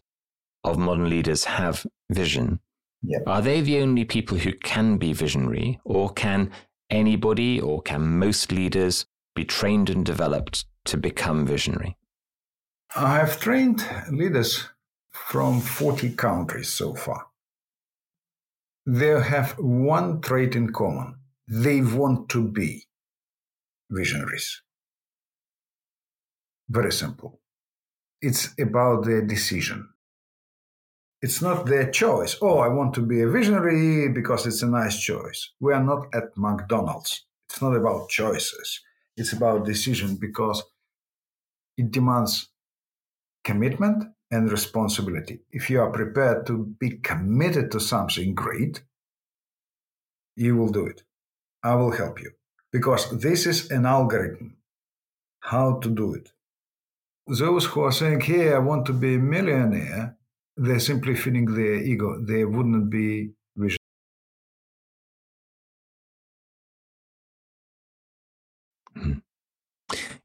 of 0.63 0.77
modern 0.77 1.09
leaders 1.09 1.45
have 1.45 1.85
vision. 2.09 2.59
Yep. 3.03 3.23
Are 3.27 3.41
they 3.41 3.61
the 3.61 3.79
only 3.79 4.05
people 4.05 4.37
who 4.37 4.53
can 4.53 4.97
be 4.97 5.13
visionary, 5.13 5.79
or 5.85 6.09
can 6.09 6.51
anybody 6.89 7.59
or 7.59 7.81
can 7.81 8.17
most 8.19 8.51
leaders 8.51 9.05
be 9.35 9.45
trained 9.45 9.89
and 9.89 10.05
developed 10.05 10.65
to 10.85 10.97
become 10.97 11.45
visionary? 11.45 11.96
I 12.99 13.17
have 13.17 13.39
trained 13.39 13.87
leaders 14.09 14.69
from 15.11 15.61
40 15.61 16.15
countries 16.15 16.69
so 16.69 16.95
far. 16.95 17.27
They 18.87 19.21
have 19.21 19.51
one 19.59 20.19
trait 20.21 20.55
in 20.55 20.73
common 20.73 21.17
they 21.47 21.81
want 21.81 22.27
to 22.29 22.41
be 22.43 22.85
visionaries. 23.91 24.63
Very 26.69 26.91
simple 26.91 27.39
it's 28.19 28.55
about 28.59 29.05
their 29.05 29.21
decision. 29.21 29.89
It's 31.21 31.39
not 31.39 31.67
their 31.67 31.91
choice. 31.91 32.35
Oh, 32.41 32.57
I 32.57 32.67
want 32.67 32.95
to 32.95 33.01
be 33.01 33.21
a 33.21 33.29
visionary 33.29 34.09
because 34.09 34.47
it's 34.47 34.63
a 34.63 34.67
nice 34.67 34.99
choice. 34.99 35.51
We 35.59 35.73
are 35.73 35.83
not 35.83 36.07
at 36.15 36.35
McDonald's. 36.35 37.25
It's 37.47 37.61
not 37.61 37.75
about 37.75 38.09
choices. 38.09 38.81
It's 39.15 39.33
about 39.33 39.65
decision 39.65 40.15
because 40.15 40.63
it 41.77 41.91
demands 41.91 42.49
commitment 43.47 44.03
and 44.29 44.51
responsibility. 44.51 45.39
If 45.51 45.69
you 45.69 45.79
are 45.81 45.89
prepared 45.89 46.45
to 46.47 46.65
be 46.81 46.89
committed 47.11 47.71
to 47.71 47.79
something 47.79 48.35
great, 48.35 48.83
you 50.35 50.57
will 50.57 50.73
do 50.79 50.85
it. 50.85 51.03
I 51.63 51.75
will 51.75 51.91
help 51.91 52.21
you 52.21 52.31
because 52.73 53.03
this 53.21 53.45
is 53.45 53.71
an 53.71 53.85
algorithm 53.85 54.57
how 55.39 55.79
to 55.79 55.89
do 55.89 56.13
it. 56.13 56.33
Those 57.25 57.65
who 57.65 57.83
are 57.83 57.91
saying, 57.91 58.21
Hey, 58.21 58.53
I 58.53 58.59
want 58.59 58.85
to 58.87 58.93
be 58.93 59.15
a 59.15 59.19
millionaire, 59.19 60.17
they're 60.57 60.79
simply 60.79 61.15
feeding 61.15 61.45
their 61.45 61.75
ego. 61.75 62.19
They 62.19 62.43
wouldn't 62.43 62.89
be 62.89 63.31
vision. 63.55 63.77
Hmm. 68.95 69.19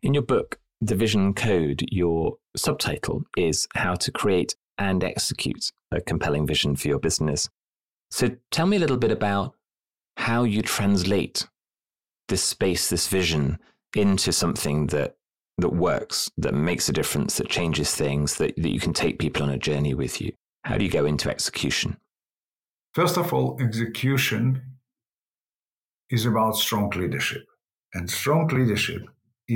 In 0.02 0.14
your 0.14 0.24
book, 0.24 0.61
the 0.84 0.96
Vision 0.96 1.32
Code, 1.32 1.84
your 1.92 2.38
subtitle 2.56 3.22
is 3.36 3.68
How 3.72 3.94
to 3.94 4.10
Create 4.10 4.56
and 4.78 5.04
Execute 5.04 5.70
a 5.92 6.00
Compelling 6.00 6.44
Vision 6.44 6.74
for 6.74 6.88
Your 6.88 6.98
Business. 6.98 7.48
So 8.10 8.30
tell 8.50 8.66
me 8.66 8.78
a 8.78 8.80
little 8.80 8.96
bit 8.96 9.12
about 9.12 9.54
how 10.16 10.42
you 10.42 10.60
translate 10.60 11.46
this 12.26 12.42
space, 12.42 12.90
this 12.90 13.06
vision 13.06 13.60
into 13.94 14.32
something 14.32 14.88
that 14.88 15.14
that 15.58 15.72
works, 15.72 16.28
that 16.38 16.52
makes 16.52 16.88
a 16.88 16.92
difference, 16.92 17.36
that 17.36 17.48
changes 17.48 17.94
things, 17.94 18.38
that, 18.38 18.56
that 18.56 18.72
you 18.72 18.80
can 18.80 18.92
take 18.92 19.20
people 19.20 19.44
on 19.44 19.50
a 19.50 19.58
journey 19.58 19.94
with 19.94 20.20
you. 20.20 20.32
How 20.64 20.78
do 20.78 20.84
you 20.84 20.90
go 20.90 21.04
into 21.04 21.30
execution? 21.30 21.96
First 22.92 23.16
of 23.16 23.32
all, 23.32 23.56
execution 23.60 24.62
is 26.10 26.26
about 26.26 26.56
strong 26.56 26.90
leadership. 26.90 27.44
And 27.94 28.10
strong 28.10 28.48
leadership 28.48 29.02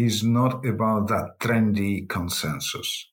is 0.04 0.22
not 0.22 0.66
about 0.66 1.08
that 1.08 1.38
trendy 1.40 2.08
consensus. 2.08 3.08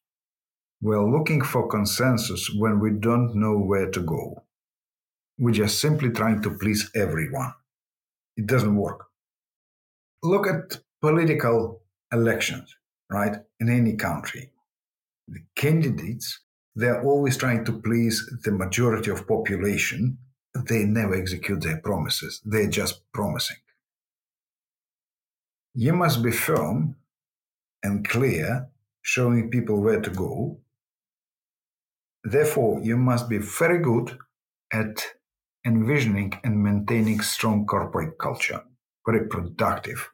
We're 0.82 1.10
looking 1.10 1.42
for 1.42 1.68
consensus 1.68 2.50
when 2.50 2.80
we 2.80 2.92
don't 2.92 3.36
know 3.36 3.58
where 3.58 3.90
to 3.92 4.02
go. 4.02 4.44
We're 5.40 5.54
just 5.54 5.80
simply 5.80 6.10
trying 6.10 6.42
to 6.42 6.58
please 6.58 6.92
everyone. 6.96 7.54
It 8.36 8.48
doesn't 8.48 8.76
work. 8.76 9.06
Look 10.22 10.46
at 10.48 10.80
political 11.02 11.82
elections, 12.12 12.76
right? 13.10 13.38
In 13.60 13.70
any 13.70 13.96
country. 13.96 14.52
The 15.28 15.40
candidates, 15.56 16.42
they're 16.76 17.02
always 17.02 17.38
trying 17.38 17.64
to 17.66 17.80
please 17.80 18.30
the 18.44 18.52
majority 18.52 19.10
of 19.12 19.28
population. 19.28 20.18
They 20.68 20.84
never 20.84 21.16
execute 21.16 21.62
their 21.62 21.78
promises. 21.78 22.42
They're 22.46 22.70
just 22.70 23.10
promising. 23.14 23.58
You 25.76 25.94
must 25.94 26.22
be 26.24 26.32
firm 26.32 26.96
and 27.82 28.08
clear, 28.08 28.70
showing 29.02 29.50
people 29.50 29.82
where 29.82 30.00
to 30.02 30.10
go. 30.10 30.60
Therefore, 32.24 32.80
you 32.82 32.96
must 32.96 33.28
be 33.28 33.40
very 33.40 33.80
good 33.80 34.18
at 34.72 35.06
envisioning 35.66 36.34
and 36.44 36.64
maintaining 36.64 37.22
strong 37.22 37.66
corporate 37.66 38.18
culture, 38.18 38.62
very 39.06 39.28
productive. 39.28 40.10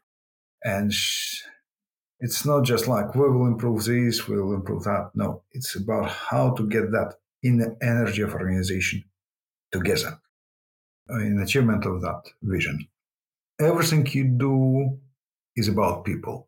And 0.63 0.91
it's 2.19 2.45
not 2.45 2.63
just 2.63 2.87
like 2.87 3.15
we 3.15 3.29
will 3.29 3.47
improve 3.47 3.85
this, 3.85 4.27
we 4.27 4.41
will 4.41 4.53
improve 4.53 4.83
that. 4.83 5.11
No, 5.13 5.43
it's 5.51 5.75
about 5.75 6.09
how 6.09 6.51
to 6.55 6.67
get 6.67 6.91
that 6.91 7.15
in 7.43 7.57
the 7.57 7.77
energy 7.81 8.21
of 8.21 8.33
organization 8.33 9.03
together 9.71 10.19
uh, 11.09 11.19
in 11.19 11.39
achievement 11.41 11.85
of 11.85 12.01
that 12.01 12.21
vision. 12.41 12.87
Everything 13.59 14.05
you 14.07 14.25
do 14.25 14.99
is 15.55 15.67
about 15.67 16.05
people. 16.05 16.47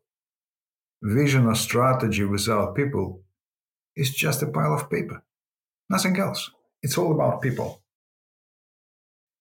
Vision 1.02 1.46
or 1.46 1.54
strategy 1.54 2.24
without 2.24 2.74
people 2.74 3.22
is 3.96 4.14
just 4.14 4.42
a 4.42 4.46
pile 4.46 4.74
of 4.74 4.88
paper, 4.88 5.22
nothing 5.90 6.18
else. 6.18 6.50
It's 6.82 6.96
all 6.98 7.12
about 7.12 7.42
people. 7.42 7.82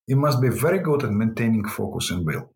You 0.07 0.15
must 0.15 0.41
be 0.41 0.49
very 0.49 0.79
good 0.79 1.03
at 1.03 1.11
maintaining 1.11 1.67
focus 1.67 2.11
and 2.11 2.25
will. 2.25 2.51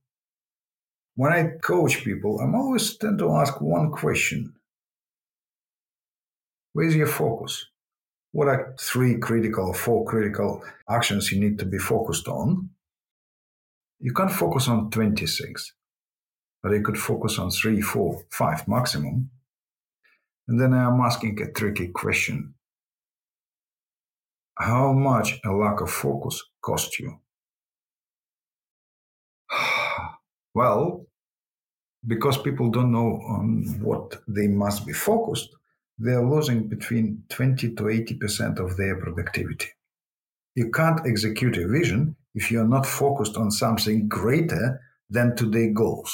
When 1.15 1.31
I 1.31 1.51
coach 1.61 2.03
people, 2.03 2.39
I'm 2.41 2.55
always 2.55 2.97
tend 2.97 3.19
to 3.19 3.31
ask 3.31 3.61
one 3.61 3.91
question. 3.91 4.53
Where's 6.73 6.95
your 6.95 7.07
focus? 7.07 7.67
What 8.33 8.49
are 8.49 8.75
three 8.77 9.17
critical 9.17 9.67
or 9.67 9.73
four 9.73 10.03
critical 10.03 10.61
actions 10.89 11.31
you 11.31 11.39
need 11.39 11.57
to 11.59 11.65
be 11.65 11.77
focused 11.77 12.27
on? 12.27 12.71
You 14.01 14.11
can't 14.11 14.31
focus 14.31 14.67
on 14.67 14.89
26, 14.89 15.74
but 16.65 16.73
you 16.73 16.81
could 16.81 16.97
focus 16.97 17.37
on 17.37 17.51
three, 17.51 17.79
four, 17.79 18.25
five 18.31 18.67
maximum. 18.67 19.29
And 20.47 20.59
then 20.59 20.73
I'm 20.73 20.99
asking 20.99 21.39
a 21.39 21.51
tricky 21.51 21.89
question. 21.89 22.55
How 24.57 24.91
much 24.91 25.39
a 25.45 25.51
lack 25.51 25.81
of 25.81 25.91
focus 25.91 26.41
cost 26.63 26.97
you? 26.97 27.19
well, 30.55 31.05
because 32.07 32.39
people 32.39 32.71
don't 32.71 32.91
know 32.91 33.21
on 33.29 33.79
what 33.79 34.23
they 34.27 34.47
must 34.47 34.87
be 34.87 34.93
focused, 34.93 35.49
they're 35.99 36.25
losing 36.25 36.67
between 36.67 37.25
20 37.29 37.75
to 37.75 37.83
80% 37.83 38.57
of 38.57 38.75
their 38.75 38.95
productivity. 38.95 39.67
You 40.55 40.71
can't 40.71 41.05
execute 41.05 41.57
a 41.57 41.67
vision 41.67 42.15
if 42.33 42.49
you're 42.49 42.67
not 42.67 42.87
focused 42.87 43.37
on 43.37 43.51
something 43.51 44.07
greater 44.07 44.81
than 45.11 45.35
today's 45.35 45.75
goals. 45.75 46.11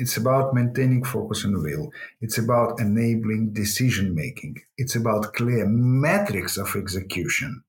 It's 0.00 0.16
about 0.16 0.54
maintaining 0.54 1.04
focus 1.04 1.44
and 1.44 1.62
will. 1.62 1.90
It's 2.22 2.38
about 2.38 2.80
enabling 2.80 3.52
decision 3.52 4.14
making. 4.14 4.56
It's 4.78 4.96
about 4.96 5.34
clear 5.34 5.66
metrics 5.68 6.56
of 6.56 6.74
execution. 6.74 7.62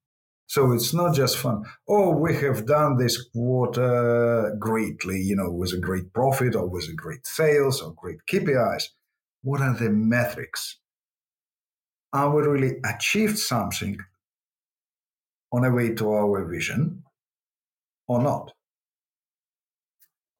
So 0.46 0.72
it's 0.72 0.94
not 0.94 1.14
just 1.14 1.36
fun. 1.36 1.64
Oh, 1.86 2.08
we 2.16 2.34
have 2.36 2.64
done 2.64 2.96
this 2.96 3.22
quarter 3.22 4.56
greatly, 4.58 5.20
you 5.20 5.36
know, 5.36 5.50
with 5.50 5.74
a 5.74 5.78
great 5.78 6.14
profit 6.14 6.54
or 6.54 6.66
with 6.66 6.88
a 6.88 6.94
great 6.94 7.26
sales 7.26 7.82
or 7.82 7.92
great 7.92 8.20
KPIs. 8.26 8.84
What 9.42 9.60
are 9.60 9.74
the 9.74 9.90
metrics? 9.90 10.78
Are 12.14 12.34
we 12.34 12.42
really 12.46 12.76
achieved 12.82 13.38
something 13.38 13.98
on 15.52 15.66
a 15.66 15.70
way 15.70 15.92
to 15.96 16.10
our 16.12 16.46
vision 16.46 17.02
or 18.08 18.22
not? 18.22 18.52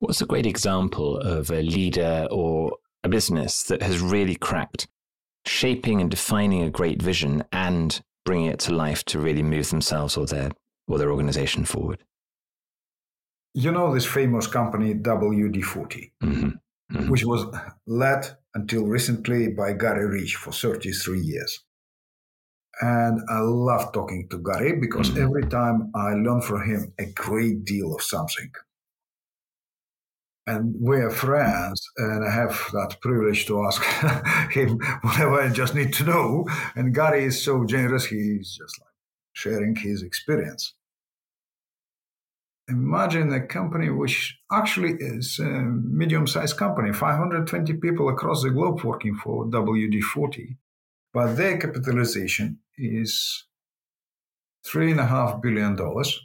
What's 0.03 0.21
a 0.21 0.27
great 0.27 0.47
example 0.47 1.17
of 1.19 1.49
a 1.53 1.63
leader 1.63 2.27
or 2.29 2.73
a 3.05 3.09
business 3.09 3.63
that 3.63 3.83
has 3.83 4.01
really 4.01 4.35
cracked 4.35 4.89
shaping 5.47 6.01
and 6.01 6.11
defining 6.11 6.63
a 6.63 6.71
great 6.71 7.01
vision 7.01 7.45
and 7.53 8.03
bringing 8.25 8.47
it 8.47 8.59
to 8.59 8.75
life 8.75 9.05
to 9.05 9.21
really 9.21 9.45
move 9.45 9.71
themselves 9.71 10.17
or 10.17 10.27
their 10.27 10.51
or 10.89 10.99
their 10.99 11.13
organization 11.13 11.65
forward. 11.65 12.03
You 13.55 13.71
know 13.71 13.95
this 13.95 14.05
famous 14.05 14.49
company 14.49 14.93
WD 14.93 15.63
40, 15.63 16.13
mm-hmm. 16.21 16.49
mm-hmm. 16.97 17.09
which 17.09 17.25
was 17.25 17.47
led 17.87 18.27
until 18.57 18.87
recently 18.87 19.51
by 19.51 19.73
Garry 19.73 20.07
Ridge 20.07 20.35
for 20.35 20.51
33 20.51 21.21
years. 21.21 21.61
And 22.81 23.21
I 23.31 23.39
love 23.39 23.93
talking 23.93 24.27
to 24.31 24.43
Gary 24.43 24.81
because 24.81 25.11
mm-hmm. 25.11 25.23
every 25.23 25.47
time 25.47 25.93
I 25.95 26.15
learn 26.15 26.41
from 26.41 26.69
him 26.69 26.93
a 26.99 27.07
great 27.13 27.65
deal 27.65 27.95
of 27.95 28.03
something 28.03 28.51
and 30.47 30.75
we're 30.79 31.11
friends, 31.11 31.81
and 31.97 32.25
I 32.25 32.31
have 32.31 32.69
that 32.73 32.97
privilege 33.01 33.47
to 33.47 33.65
ask 33.65 33.83
him 34.51 34.79
whatever 35.03 35.41
I 35.41 35.49
just 35.51 35.75
need 35.75 35.93
to 35.95 36.05
know. 36.05 36.47
And 36.75 36.95
Gary 36.95 37.25
is 37.25 37.43
so 37.43 37.65
generous; 37.65 38.07
he's 38.07 38.57
just 38.57 38.81
like 38.81 38.89
sharing 39.33 39.77
his 39.77 40.03
experience. 40.03 40.75
Imagine 42.69 43.33
a 43.33 43.47
company 43.47 43.91
which 43.91 44.39
actually 44.51 44.95
is 44.99 45.39
a 45.39 45.45
medium-sized 45.45 46.57
company, 46.57 46.93
520 46.93 47.75
people 47.75 48.09
across 48.09 48.43
the 48.43 48.51
globe 48.51 48.83
working 48.85 49.17
for 49.17 49.47
WD-40, 49.47 50.57
but 51.13 51.35
their 51.35 51.59
capitalization 51.59 52.59
is 52.79 53.45
three 54.65 54.93
and 54.93 55.01
a 55.01 55.07
half 55.07 55.43
billion 55.43 55.77
dollars 55.77 56.21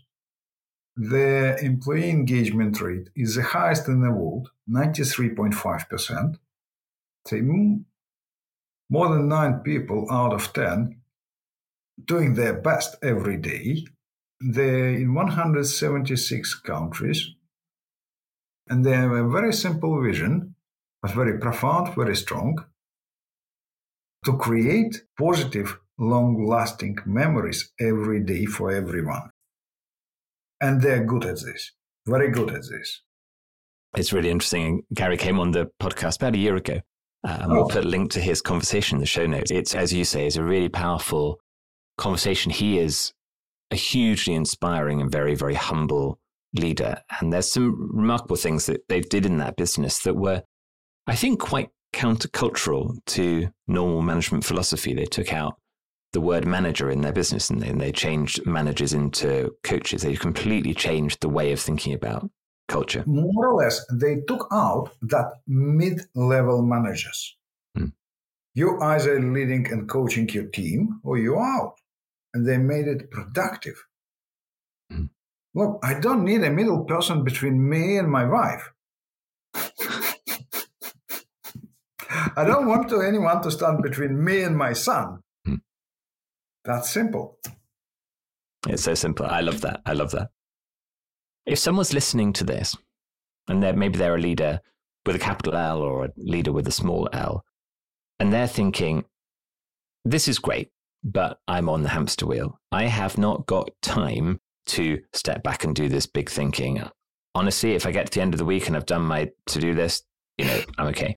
the 0.97 1.57
employee 1.62 2.10
engagement 2.10 2.81
rate 2.81 3.10
is 3.15 3.36
the 3.36 3.43
highest 3.43 3.88
in 3.88 4.01
the 4.01 4.12
world, 4.12 4.49
93.5%. 4.69 6.39
Say 7.27 7.41
more 8.89 9.10
than 9.10 9.27
nine 9.27 9.60
people 9.60 10.07
out 10.10 10.33
of 10.33 10.51
10 10.53 10.99
doing 12.03 12.33
their 12.33 12.53
best 12.53 12.95
every 13.03 13.38
day. 13.38 13.86
They're 14.39 14.89
in 14.89 15.13
176 15.13 16.55
countries. 16.62 17.29
And 18.69 18.83
they 18.83 18.93
have 18.93 19.12
a 19.12 19.27
very 19.27 19.53
simple 19.53 20.01
vision, 20.01 20.55
but 21.01 21.12
very 21.12 21.39
profound, 21.39 21.95
very 21.95 22.15
strong, 22.15 22.65
to 24.25 24.38
create 24.38 25.03
positive, 25.17 25.79
long 25.97 26.45
lasting 26.45 26.97
memories 27.05 27.71
every 27.79 28.19
day 28.19 28.45
for 28.45 28.71
everyone. 28.71 29.29
And 30.60 30.82
they're 30.82 31.04
good 31.04 31.26
at 31.26 31.41
this, 31.41 31.74
very 32.06 32.32
good 32.32 32.50
at 32.50 32.63
this. 32.70 33.02
It's 33.96 34.13
really 34.13 34.30
interesting. 34.30 34.84
Gary 34.93 35.17
came 35.17 35.39
on 35.39 35.52
the 35.52 35.70
podcast 35.80 36.17
about 36.17 36.36
a 36.36 36.39
year 36.39 36.56
ago. 36.56 36.82
Uh, 37.24 37.38
and 37.41 37.52
oh. 37.52 37.56
we'll 37.56 37.67
put 37.67 37.86
a 37.86 37.88
link 37.88 38.12
to 38.12 38.22
his 38.22 38.41
conversation 38.41 38.98
in 38.98 39.00
the 39.00 39.08
show 39.08 39.26
notes. 39.26 39.52
It's, 39.52 39.76
as 39.76 39.91
you 39.93 40.06
say, 40.06 40.28
is 40.28 40.38
a 40.38 40.43
really 40.43 40.70
powerful 40.70 41.39
conversation. 41.98 42.52
He 42.52 42.80
is 42.80 43.13
a 43.72 43.76
hugely 43.76 44.34
inspiring 44.34 45.02
and 45.02 45.12
very, 45.12 45.36
very 45.36 45.56
humble 45.56 46.20
leader. 46.54 47.02
And 47.20 47.34
there's 47.34 47.52
some 47.52 47.89
remarkable 47.93 48.36
things 48.36 48.65
that 48.67 48.88
they 48.88 49.02
did 49.02 49.26
in 49.26 49.38
that 49.39 49.58
business 49.58 50.00
that 50.00 50.15
were, 50.15 50.43
I 51.06 51.15
think, 51.15 51.39
quite 51.39 51.70
countercultural 51.93 52.98
to 53.08 53.50
normal 53.67 54.02
management 54.02 54.46
philosophy. 54.46 54.93
They 54.93 55.06
took 55.06 55.34
out 55.34 55.58
the 56.17 56.21
word 56.21 56.47
manager 56.47 56.89
in 56.89 57.01
their 57.01 57.13
business 57.13 57.51
and 57.51 57.62
they, 57.62 57.69
and 57.69 57.80
they 57.80 57.91
changed 57.91 58.43
managers 58.43 58.91
into 58.91 59.56
coaches. 59.63 60.01
They 60.01 60.15
completely 60.15 60.73
changed 60.73 61.21
the 61.21 61.30
way 61.30 61.51
of 61.51 61.60
thinking 61.60 61.93
about 61.93 62.32
culture? 62.67 63.03
More 63.06 63.49
or 63.49 63.62
less, 63.62 63.86
they 63.93 64.21
took 64.27 64.47
out 64.51 64.89
that 65.03 65.32
mid 65.45 66.01
level 66.15 66.63
managers. 66.63 67.38
Hmm. 67.75 67.89
You're 68.56 68.84
either 68.84 69.21
leading 69.21 69.71
and 69.71 69.88
coaching 69.88 70.27
your 70.30 70.45
team 70.45 71.01
or 71.03 71.19
you're 71.19 71.39
out. 71.39 71.75
And 72.34 72.47
they 72.47 72.58
made 72.58 72.88
it 72.88 73.12
productive. 73.12 73.75
Hmm. 74.91 75.06
Look, 75.53 75.80
I 75.84 75.99
don't 75.99 76.23
need 76.23 76.43
a 76.43 76.49
middle 76.49 76.84
person 76.86 77.23
between 77.23 77.69
me 77.69 77.97
and 77.97 78.10
my 78.10 78.25
wife. 78.25 78.73
I 82.36 82.43
don't 82.43 82.65
want 82.65 82.89
to 82.89 83.03
anyone 83.03 83.43
to 83.43 83.51
stand 83.51 83.84
between 83.84 84.23
me 84.23 84.41
and 84.41 84.58
my 84.58 84.73
son. 84.73 85.21
That's 86.67 86.89
simple. 86.89 87.39
It's 88.67 88.84
so 88.84 88.93
simple. 88.93 89.25
I 89.25 89.39
love 89.39 89.62
that. 89.62 89.82
I 89.86 89.93
love 89.93 90.12
that. 90.12 90.32
If 91.45 91.60
someone's 91.60 91.93
listening 91.93 92.34
to 92.34 92.43
this, 92.43 92.75
and 93.47 93.63
they're, 93.63 93.71
maybe 93.71 93.97
they're 93.97 94.15
a 94.15 94.19
leader 94.19 94.60
with 95.06 95.15
a 95.15 95.19
capital 95.19 95.56
L 95.56 95.82
or 95.82 96.03
a 96.03 96.10
leader 96.17 96.51
with 96.51 96.67
a 96.67 96.71
small 96.71 97.08
L, 97.13 97.45
and 98.19 98.34
they're 98.34 98.49
thinking, 98.49 99.06
this 100.03 100.27
is 100.27 100.39
great, 100.39 100.71
but 101.06 101.39
I'm 101.47 101.69
on 101.69 101.84
the 101.84 101.89
hamster 101.89 102.25
wheel. 102.25 102.60
I 102.73 102.84
have 102.88 103.17
not 103.17 103.45
got 103.45 103.69
time 103.82 104.41
to 104.65 104.99
step 105.13 105.43
back 105.43 105.63
and 105.63 105.73
do 105.73 105.88
this 105.88 106.06
big 106.06 106.30
thinking. 106.30 106.84
Honestly, 107.34 107.75
if 107.75 107.86
I 107.86 107.91
get 107.91 108.08
to 108.08 108.19
the 108.19 108.21
end 108.21 108.34
of 108.34 108.39
the 108.39 108.45
week 108.45 108.67
and 108.67 108.75
I've 108.75 108.86
done 108.86 109.03
my 109.03 109.32
to 109.45 109.60
do 109.60 109.73
list, 109.73 110.06
you 110.38 110.43
know, 110.43 110.60
I'm 110.77 110.88
okay. 110.88 111.15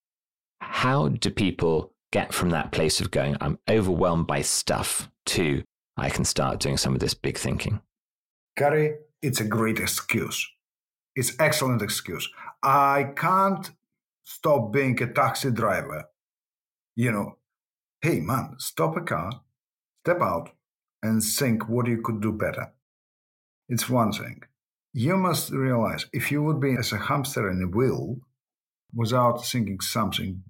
How 0.61 1.09
do 1.09 1.31
people 1.31 1.93
get 2.13 2.35
from 2.35 2.51
that 2.51 2.73
place 2.73 3.01
of 3.01 3.11
going, 3.11 3.37
I'm 3.41 3.59
overwhelmed 3.69 4.27
by 4.27 4.43
stuff, 4.43 5.11
to 5.27 5.63
I 5.97 6.11
can 6.11 6.25
start 6.25 6.61
doing 6.61 6.77
some 6.77 6.95
of 6.95 7.01
this 7.01 7.15
big 7.15 7.37
thinking? 7.37 7.81
Gary, 8.57 8.97
it's 9.23 9.41
a 9.41 9.45
great 9.45 9.79
excuse. 9.79 10.49
It's 11.15 11.37
excellent 11.39 11.83
excuse. 11.83 12.29
I 12.63 13.13
can't 13.17 13.71
stop 14.25 14.73
being 14.73 15.01
a 15.03 15.13
taxi 15.13 15.51
driver. 15.51 16.05
You 16.97 17.13
know, 17.13 17.37
hey 18.03 18.21
man, 18.21 18.55
stop 18.59 18.97
a 18.97 19.03
car, 19.03 19.43
step 20.05 20.21
out, 20.21 20.51
and 21.03 21.23
think 21.23 21.69
what 21.69 21.87
you 21.87 22.01
could 22.03 22.21
do 22.21 22.33
better. 22.33 22.73
It's 23.69 23.89
one 23.89 24.13
thing. 24.13 24.43
You 24.93 25.17
must 25.17 25.51
realize 25.51 26.07
if 26.13 26.33
you 26.33 26.43
would 26.43 26.61
be 26.61 26.75
as 26.79 26.93
a 26.93 26.99
hamster 26.99 27.49
in 27.51 27.63
a 27.63 27.69
wheel 27.69 28.17
without 28.93 29.45
thinking 29.45 29.81
something 29.81 30.43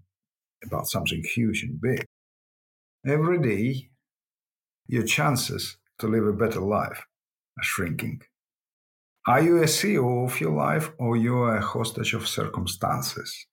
about 0.64 0.88
something 0.88 1.22
huge 1.22 1.62
and 1.62 1.80
big, 1.80 2.04
every 3.06 3.38
day 3.40 3.90
your 4.86 5.04
chances 5.04 5.76
to 5.98 6.08
live 6.08 6.26
a 6.26 6.32
better 6.32 6.60
life 6.60 7.04
are 7.58 7.62
shrinking. 7.62 8.22
Are 9.26 9.40
you 9.40 9.58
a 9.58 9.66
CEO 9.66 10.24
of 10.24 10.40
your 10.40 10.52
life 10.52 10.90
or 10.98 11.16
you 11.16 11.38
are 11.38 11.56
a 11.56 11.62
hostage 11.62 12.14
of 12.14 12.26
circumstances? 12.26 13.46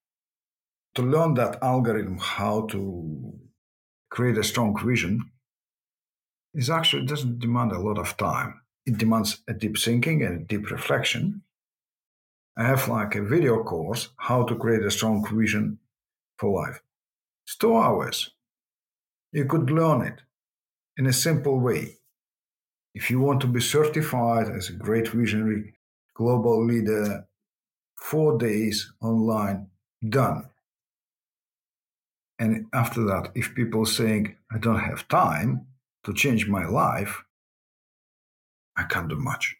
To 0.96 1.02
learn 1.02 1.36
that 1.36 1.62
algorithm, 1.62 2.18
how 2.18 2.68
to 2.68 3.34
create 4.10 4.38
a 4.38 4.44
strong 4.44 4.76
vision, 4.84 5.32
is 6.54 6.70
actually 6.70 7.06
doesn't 7.06 7.40
demand 7.40 7.72
a 7.72 7.80
lot 7.80 8.00
of 8.00 8.18
time. 8.18 8.62
It 8.86 8.98
demands 8.98 9.44
a 9.48 9.54
deep 9.54 9.78
thinking 9.78 10.24
and 10.24 10.42
a 10.42 10.46
deep 10.46 10.72
reflection. 10.72 11.44
I 12.58 12.64
have 12.64 12.88
like 12.88 13.14
a 13.16 13.22
video 13.22 13.64
course, 13.64 14.10
how 14.18 14.44
to 14.46 14.56
create 14.56 14.84
a 14.84 14.90
strong 14.90 15.24
vision 15.32 15.78
for 16.40 16.50
life. 16.50 16.82
It's 17.48 17.56
two 17.56 17.78
hours. 17.78 18.30
You 19.32 19.46
could 19.46 19.70
learn 19.72 20.02
it 20.02 20.22
in 20.98 21.08
a 21.08 21.14
simple 21.14 21.62
way. 21.62 21.98
If 22.94 23.10
you 23.10 23.22
want 23.22 23.40
to 23.42 23.48
be 23.48 23.62
certified 23.62 24.50
as 24.50 24.68
a 24.70 24.74
great 24.74 25.08
visionary 25.08 25.76
global 26.14 26.66
leader, 26.66 27.26
four 27.96 28.38
days 28.38 28.92
online, 29.02 29.68
done. 30.10 30.50
And 32.38 32.66
after 32.74 33.04
that, 33.06 33.32
if 33.34 33.56
people 33.56 33.86
saying, 33.86 34.36
I 34.52 34.58
don't 34.58 34.80
have 34.80 35.08
time 35.08 35.68
to 36.04 36.14
change 36.14 36.50
my 36.50 36.66
life, 36.66 37.24
I 38.76 38.84
can't 38.84 39.08
do 39.08 39.16
much. 39.16 39.56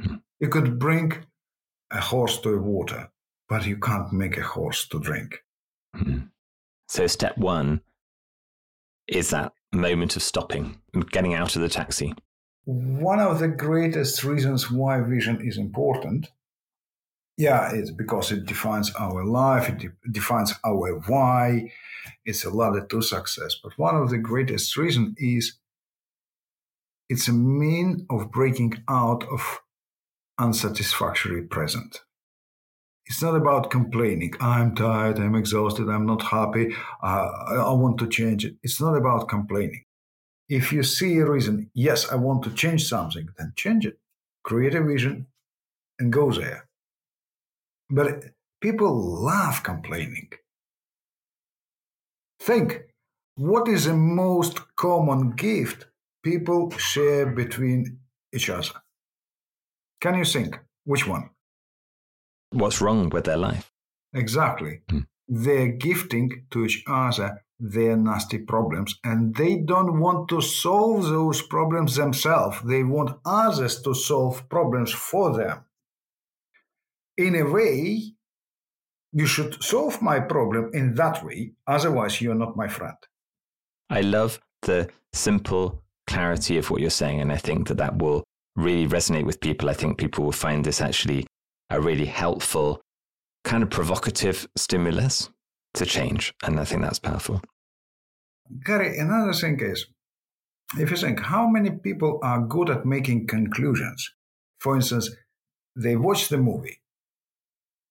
Mm-hmm. 0.00 0.16
You 0.40 0.48
could 0.48 0.78
bring 0.78 1.12
a 1.90 2.00
horse 2.00 2.38
to 2.40 2.60
water, 2.60 3.10
but 3.48 3.66
you 3.66 3.78
can't 3.78 4.12
make 4.12 4.36
a 4.36 4.42
horse 4.42 4.86
to 4.88 5.00
drink. 5.00 5.42
Mm-hmm. 5.96 6.26
So, 6.90 7.06
step 7.06 7.38
one 7.38 7.82
is 9.06 9.30
that 9.30 9.52
moment 9.72 10.16
of 10.16 10.24
stopping, 10.24 10.80
getting 11.12 11.34
out 11.34 11.54
of 11.54 11.62
the 11.62 11.68
taxi. 11.68 12.14
One 12.64 13.20
of 13.20 13.38
the 13.38 13.46
greatest 13.46 14.24
reasons 14.24 14.72
why 14.72 15.00
vision 15.00 15.40
is 15.40 15.56
important 15.56 16.26
yeah 17.36 17.70
it's 17.72 17.90
because 17.90 18.30
it 18.32 18.44
defines 18.44 18.92
our 18.96 19.24
life 19.24 19.68
it 19.68 19.78
de- 19.78 20.10
defines 20.10 20.52
our 20.64 20.98
why. 21.06 21.72
It's 22.24 22.44
a 22.44 22.50
ladder 22.50 22.84
to 22.86 23.00
success 23.00 23.54
but 23.62 23.78
one 23.78 23.96
of 23.96 24.10
the 24.10 24.18
greatest 24.18 24.76
reasons 24.76 25.14
is 25.16 25.44
it's 27.08 27.28
a 27.28 27.32
mean 27.32 28.06
of 28.10 28.30
breaking 28.32 28.74
out 28.88 29.22
of 29.28 29.60
unsatisfactory 30.38 31.42
present 31.42 32.00
it's 33.10 33.22
not 33.22 33.36
about 33.36 33.70
complaining 33.70 34.32
i'm 34.40 34.74
tired 34.74 35.18
i'm 35.18 35.34
exhausted 35.34 35.88
i'm 35.90 36.06
not 36.06 36.22
happy 36.22 36.74
uh, 37.02 37.28
i 37.70 37.72
want 37.72 37.98
to 37.98 38.06
change 38.06 38.44
it 38.46 38.54
it's 38.62 38.80
not 38.80 38.96
about 38.96 39.28
complaining 39.28 39.84
if 40.50 40.72
you 40.72 40.82
see 40.82 41.16
a 41.18 41.30
reason, 41.30 41.70
yes, 41.74 42.10
I 42.10 42.16
want 42.16 42.42
to 42.42 42.50
change 42.50 42.84
something, 42.84 43.28
then 43.38 43.52
change 43.54 43.86
it. 43.86 43.98
Create 44.42 44.74
a 44.74 44.82
vision 44.82 45.28
and 46.00 46.12
go 46.12 46.32
there. 46.32 46.68
But 47.88 48.24
people 48.60 48.92
love 49.24 49.62
complaining. 49.62 50.30
Think 52.40 52.82
what 53.36 53.68
is 53.68 53.84
the 53.84 53.94
most 53.94 54.74
common 54.74 55.30
gift 55.36 55.86
people 56.24 56.70
share 56.72 57.26
between 57.26 58.00
each 58.34 58.50
other? 58.50 58.82
Can 60.00 60.18
you 60.18 60.24
think 60.24 60.58
which 60.84 61.06
one? 61.06 61.30
What's 62.50 62.80
wrong 62.80 63.08
with 63.10 63.24
their 63.24 63.36
life? 63.36 63.70
Exactly. 64.12 64.80
Hmm. 64.88 65.00
They're 65.28 65.68
gifting 65.68 66.46
to 66.50 66.64
each 66.64 66.82
other 66.86 67.42
their 67.60 67.96
nasty 67.96 68.38
problems 68.38 68.98
and 69.04 69.34
they 69.34 69.56
don't 69.56 70.00
want 70.00 70.28
to 70.30 70.40
solve 70.40 71.04
those 71.04 71.42
problems 71.42 71.94
themselves 71.94 72.58
they 72.64 72.82
want 72.82 73.18
others 73.26 73.82
to 73.82 73.92
solve 73.92 74.48
problems 74.48 74.90
for 74.90 75.36
them 75.36 75.62
in 77.18 77.34
a 77.34 77.42
way 77.42 78.02
you 79.12 79.26
should 79.26 79.62
solve 79.62 80.00
my 80.00 80.18
problem 80.18 80.70
in 80.72 80.94
that 80.94 81.22
way 81.22 81.52
otherwise 81.66 82.22
you're 82.22 82.34
not 82.34 82.56
my 82.56 82.66
friend 82.66 82.96
i 83.90 84.00
love 84.00 84.40
the 84.62 84.88
simple 85.12 85.82
clarity 86.06 86.56
of 86.56 86.70
what 86.70 86.80
you're 86.80 86.88
saying 86.88 87.20
and 87.20 87.30
i 87.30 87.36
think 87.36 87.68
that 87.68 87.76
that 87.76 87.98
will 87.98 88.24
really 88.56 88.88
resonate 88.88 89.26
with 89.26 89.38
people 89.38 89.68
i 89.68 89.74
think 89.74 89.98
people 89.98 90.24
will 90.24 90.32
find 90.32 90.64
this 90.64 90.80
actually 90.80 91.26
a 91.70 91.80
really 91.80 92.06
helpful 92.06 92.82
kind 93.44 93.62
of 93.62 93.70
provocative 93.70 94.48
stimulus 94.56 95.30
to 95.74 95.86
change. 95.86 96.34
And 96.42 96.58
I 96.60 96.64
think 96.64 96.82
that's 96.82 96.98
powerful. 96.98 97.40
Gary, 98.64 98.98
another 98.98 99.32
thing 99.32 99.60
is 99.60 99.86
if 100.78 100.90
you 100.90 100.96
think 100.96 101.20
how 101.20 101.48
many 101.48 101.70
people 101.70 102.18
are 102.22 102.40
good 102.46 102.70
at 102.70 102.84
making 102.84 103.26
conclusions, 103.26 104.10
for 104.58 104.76
instance, 104.76 105.10
they 105.76 105.96
watch 105.96 106.28
the 106.28 106.38
movie, 106.38 106.80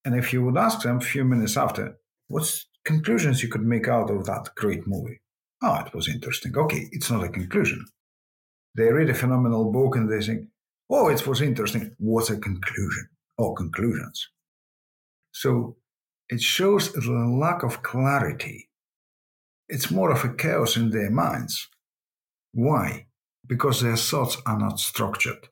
and 0.05 0.15
if 0.15 0.33
you 0.33 0.43
would 0.43 0.57
ask 0.57 0.81
them 0.81 0.97
a 0.97 1.01
few 1.01 1.23
minutes 1.23 1.57
after, 1.57 1.97
what's 2.27 2.67
conclusions 2.85 3.41
you 3.41 3.49
could 3.49 3.65
make 3.65 3.87
out 3.87 4.09
of 4.09 4.25
that 4.25 4.49
great 4.55 4.85
movie? 4.85 5.21
Oh, 5.61 5.75
it 5.85 5.93
was 5.93 6.07
interesting. 6.07 6.57
Okay, 6.57 6.87
it's 6.91 7.11
not 7.11 7.23
a 7.23 7.29
conclusion. 7.29 7.85
They 8.75 8.91
read 8.91 9.09
a 9.09 9.13
phenomenal 9.13 9.71
book 9.71 9.95
and 9.95 10.09
they 10.09 10.21
think, 10.21 10.47
oh, 10.89 11.09
it 11.09 11.25
was 11.27 11.41
interesting. 11.41 11.95
What's 11.97 12.29
a 12.29 12.37
conclusion? 12.37 13.09
Or 13.39 13.55
conclusions. 13.55 14.27
So 15.31 15.77
it 16.27 16.41
shows 16.41 16.91
the 16.91 17.37
lack 17.39 17.63
of 17.63 17.81
clarity. 17.81 18.69
It's 19.69 19.89
more 19.89 20.11
of 20.11 20.25
a 20.25 20.33
chaos 20.33 20.75
in 20.75 20.89
their 20.89 21.09
minds. 21.09 21.69
Why? 22.51 23.07
Because 23.47 23.79
their 23.79 23.95
thoughts 23.95 24.35
are 24.45 24.59
not 24.59 24.79
structured. 24.79 25.47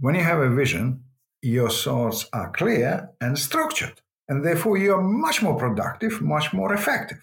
When 0.00 0.16
you 0.16 0.24
have 0.24 0.40
a 0.40 0.50
vision, 0.50 1.04
your 1.42 1.70
thoughts 1.70 2.28
are 2.32 2.50
clear 2.50 3.10
and 3.20 3.38
structured, 3.38 4.00
and 4.28 4.44
therefore 4.44 4.78
you 4.78 4.94
are 4.94 5.02
much 5.02 5.42
more 5.42 5.56
productive, 5.56 6.20
much 6.20 6.52
more 6.52 6.74
effective. 6.74 7.22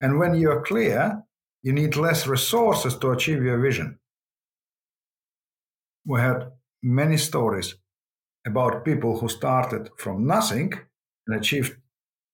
And 0.00 0.20
when 0.20 0.34
you 0.36 0.52
are 0.52 0.62
clear, 0.62 1.24
you 1.62 1.72
need 1.72 1.96
less 1.96 2.28
resources 2.28 2.96
to 2.98 3.10
achieve 3.10 3.42
your 3.42 3.58
vision. 3.58 3.98
We 6.06 6.20
had 6.20 6.52
many 6.82 7.16
stories 7.16 7.74
about 8.46 8.84
people 8.84 9.18
who 9.18 9.28
started 9.28 9.90
from 9.96 10.26
nothing 10.26 10.72
and 11.26 11.36
achieved 11.36 11.76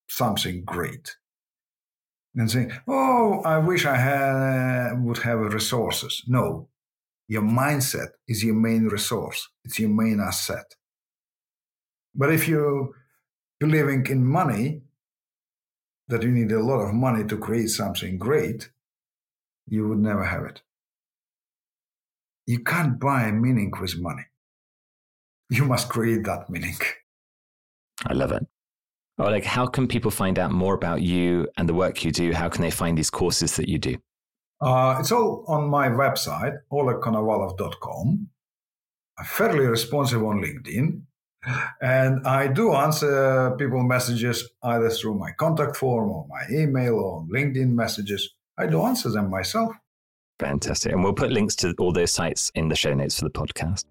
something 0.08 0.64
great. 0.64 1.16
And 2.34 2.50
saying, 2.50 2.72
"Oh, 2.86 3.40
I 3.44 3.58
wish 3.58 3.86
I 3.86 3.96
had, 3.96 4.92
uh, 4.92 4.96
would 4.96 5.18
have 5.18 5.52
resources." 5.52 6.22
No, 6.28 6.68
your 7.28 7.42
mindset 7.42 8.10
is 8.28 8.44
your 8.44 8.54
main 8.54 8.84
resource. 8.88 9.48
It's 9.64 9.78
your 9.78 9.90
main 9.90 10.20
asset. 10.20 10.76
But 12.14 12.32
if 12.32 12.46
you're 12.46 12.90
believing 13.58 14.06
in 14.06 14.26
money, 14.26 14.82
that 16.08 16.22
you 16.22 16.30
need 16.30 16.52
a 16.52 16.62
lot 16.62 16.80
of 16.80 16.94
money 16.94 17.24
to 17.24 17.38
create 17.38 17.70
something 17.70 18.18
great, 18.18 18.70
you 19.66 19.88
would 19.88 19.98
never 19.98 20.24
have 20.24 20.44
it. 20.44 20.62
You 22.46 22.60
can't 22.62 23.00
buy 23.00 23.32
meaning 23.32 23.72
with 23.80 23.98
money. 23.98 24.26
You 25.48 25.64
must 25.64 25.88
create 25.88 26.24
that 26.24 26.50
meaning. 26.50 26.76
I 28.04 28.12
love 28.12 28.32
it. 28.32 28.46
Oleg, 29.18 29.44
how 29.44 29.66
can 29.66 29.88
people 29.88 30.10
find 30.10 30.38
out 30.38 30.50
more 30.50 30.74
about 30.74 31.00
you 31.00 31.48
and 31.56 31.68
the 31.68 31.74
work 31.74 32.04
you 32.04 32.12
do? 32.12 32.32
How 32.32 32.48
can 32.48 32.62
they 32.62 32.70
find 32.70 32.98
these 32.98 33.10
courses 33.10 33.56
that 33.56 33.68
you 33.68 33.78
do? 33.78 33.96
Uh, 34.60 34.96
it's 35.00 35.12
all 35.12 35.44
on 35.48 35.68
my 35.68 35.88
website, 35.88 36.58
olegkonovalov.com. 36.70 38.28
I'm 39.18 39.24
fairly 39.24 39.66
responsive 39.66 40.22
on 40.22 40.42
LinkedIn. 40.42 41.02
And 41.80 42.26
I 42.26 42.48
do 42.48 42.74
answer 42.74 43.54
people 43.56 43.82
messages 43.82 44.48
either 44.62 44.90
through 44.90 45.14
my 45.14 45.30
contact 45.32 45.76
form 45.76 46.10
or 46.10 46.26
my 46.28 46.42
email 46.50 46.94
or 46.94 47.24
LinkedIn 47.32 47.70
messages. 47.70 48.34
I 48.58 48.66
do 48.66 48.82
answer 48.82 49.10
them 49.10 49.30
myself. 49.30 49.74
Fantastic. 50.40 50.92
And 50.92 51.02
we'll 51.02 51.14
put 51.14 51.30
links 51.30 51.54
to 51.56 51.74
all 51.78 51.92
those 51.92 52.12
sites 52.12 52.50
in 52.54 52.68
the 52.68 52.76
show 52.76 52.92
notes 52.92 53.18
for 53.18 53.24
the 53.24 53.30
podcast. 53.30 53.84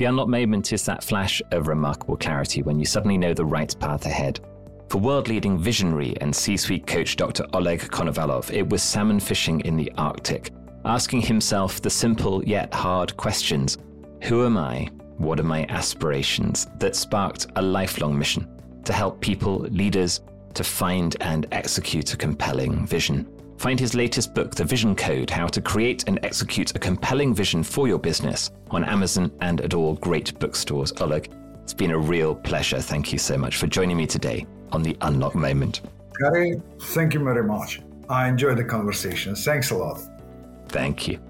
The 0.00 0.06
unlock 0.06 0.28
moment 0.28 0.72
is 0.72 0.82
that 0.86 1.04
flash 1.04 1.42
of 1.50 1.68
remarkable 1.68 2.16
clarity 2.16 2.62
when 2.62 2.78
you 2.78 2.86
suddenly 2.86 3.18
know 3.18 3.34
the 3.34 3.44
right 3.44 3.78
path 3.80 4.06
ahead. 4.06 4.40
For 4.88 4.96
world 4.96 5.28
leading 5.28 5.58
visionary 5.58 6.16
and 6.22 6.34
C 6.34 6.56
suite 6.56 6.86
coach 6.86 7.16
Dr. 7.16 7.44
Oleg 7.52 7.80
Konovalov, 7.80 8.50
it 8.50 8.66
was 8.66 8.82
salmon 8.82 9.20
fishing 9.20 9.60
in 9.60 9.76
the 9.76 9.92
Arctic, 9.98 10.52
asking 10.86 11.20
himself 11.20 11.82
the 11.82 11.90
simple 11.90 12.42
yet 12.46 12.72
hard 12.72 13.14
questions 13.18 13.76
Who 14.22 14.46
am 14.46 14.56
I? 14.56 14.88
What 15.18 15.38
are 15.38 15.42
my 15.42 15.66
aspirations? 15.68 16.66
that 16.78 16.96
sparked 16.96 17.48
a 17.56 17.60
lifelong 17.60 18.18
mission 18.18 18.48
to 18.84 18.94
help 18.94 19.20
people, 19.20 19.58
leaders, 19.58 20.22
to 20.54 20.64
find 20.64 21.14
and 21.20 21.44
execute 21.52 22.14
a 22.14 22.16
compelling 22.16 22.86
vision. 22.86 23.28
Find 23.60 23.78
his 23.78 23.94
latest 23.94 24.32
book, 24.32 24.54
The 24.54 24.64
Vision 24.64 24.96
Code 24.96 25.28
How 25.28 25.46
to 25.46 25.60
Create 25.60 26.04
and 26.06 26.18
Execute 26.22 26.74
a 26.74 26.78
Compelling 26.78 27.34
Vision 27.34 27.62
for 27.62 27.86
Your 27.86 27.98
Business, 27.98 28.50
on 28.70 28.84
Amazon 28.84 29.30
and 29.42 29.60
at 29.60 29.74
all 29.74 29.96
great 29.96 30.38
bookstores. 30.38 30.94
Oleg, 30.98 31.30
it's 31.62 31.74
been 31.74 31.90
a 31.90 31.98
real 31.98 32.34
pleasure. 32.34 32.80
Thank 32.80 33.12
you 33.12 33.18
so 33.18 33.36
much 33.36 33.58
for 33.58 33.66
joining 33.66 33.98
me 33.98 34.06
today 34.06 34.46
on 34.72 34.82
The 34.82 34.96
Unlock 35.02 35.34
Moment. 35.34 35.82
Gary, 36.18 36.58
thank 36.80 37.12
you 37.12 37.22
very 37.22 37.44
much. 37.44 37.82
I 38.08 38.28
enjoyed 38.28 38.56
the 38.56 38.64
conversation. 38.64 39.34
Thanks 39.34 39.72
a 39.72 39.76
lot. 39.76 40.00
Thank 40.70 41.06
you. 41.06 41.20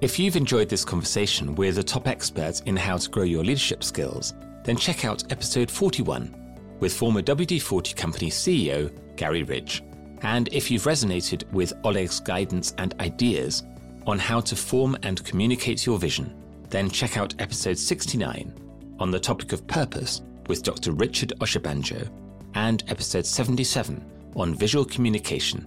If 0.00 0.20
you've 0.20 0.36
enjoyed 0.36 0.68
this 0.68 0.84
conversation 0.84 1.56
with 1.56 1.74
the 1.74 1.82
top 1.82 2.06
experts 2.06 2.60
in 2.60 2.76
how 2.76 2.96
to 2.98 3.10
grow 3.10 3.24
your 3.24 3.42
leadership 3.42 3.82
skills, 3.82 4.34
then 4.62 4.76
check 4.76 5.04
out 5.04 5.32
episode 5.32 5.68
41 5.68 6.32
with 6.78 6.94
former 6.94 7.22
WD 7.22 7.60
40 7.60 7.94
company 7.94 8.30
CEO 8.30 8.92
Garry 9.16 9.42
Ridge. 9.42 9.82
And 10.22 10.48
if 10.52 10.70
you've 10.70 10.84
resonated 10.84 11.50
with 11.52 11.72
Oleg's 11.84 12.20
guidance 12.20 12.74
and 12.78 12.94
ideas 13.00 13.62
on 14.06 14.18
how 14.18 14.40
to 14.40 14.56
form 14.56 14.96
and 15.02 15.24
communicate 15.24 15.86
your 15.86 15.98
vision, 15.98 16.34
then 16.70 16.90
check 16.90 17.16
out 17.16 17.34
episode 17.38 17.78
69 17.78 18.52
on 18.98 19.10
the 19.10 19.20
topic 19.20 19.52
of 19.52 19.66
purpose 19.66 20.22
with 20.48 20.62
Dr. 20.62 20.92
Richard 20.92 21.32
Oshabanjo 21.40 22.08
and 22.54 22.82
episode 22.88 23.26
77 23.26 24.04
on 24.34 24.54
visual 24.54 24.84
communication 24.84 25.66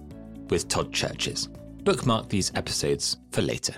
with 0.50 0.68
Todd 0.68 0.92
Cherches. 0.92 1.48
Bookmark 1.84 2.28
these 2.28 2.52
episodes 2.54 3.18
for 3.30 3.42
later. 3.42 3.74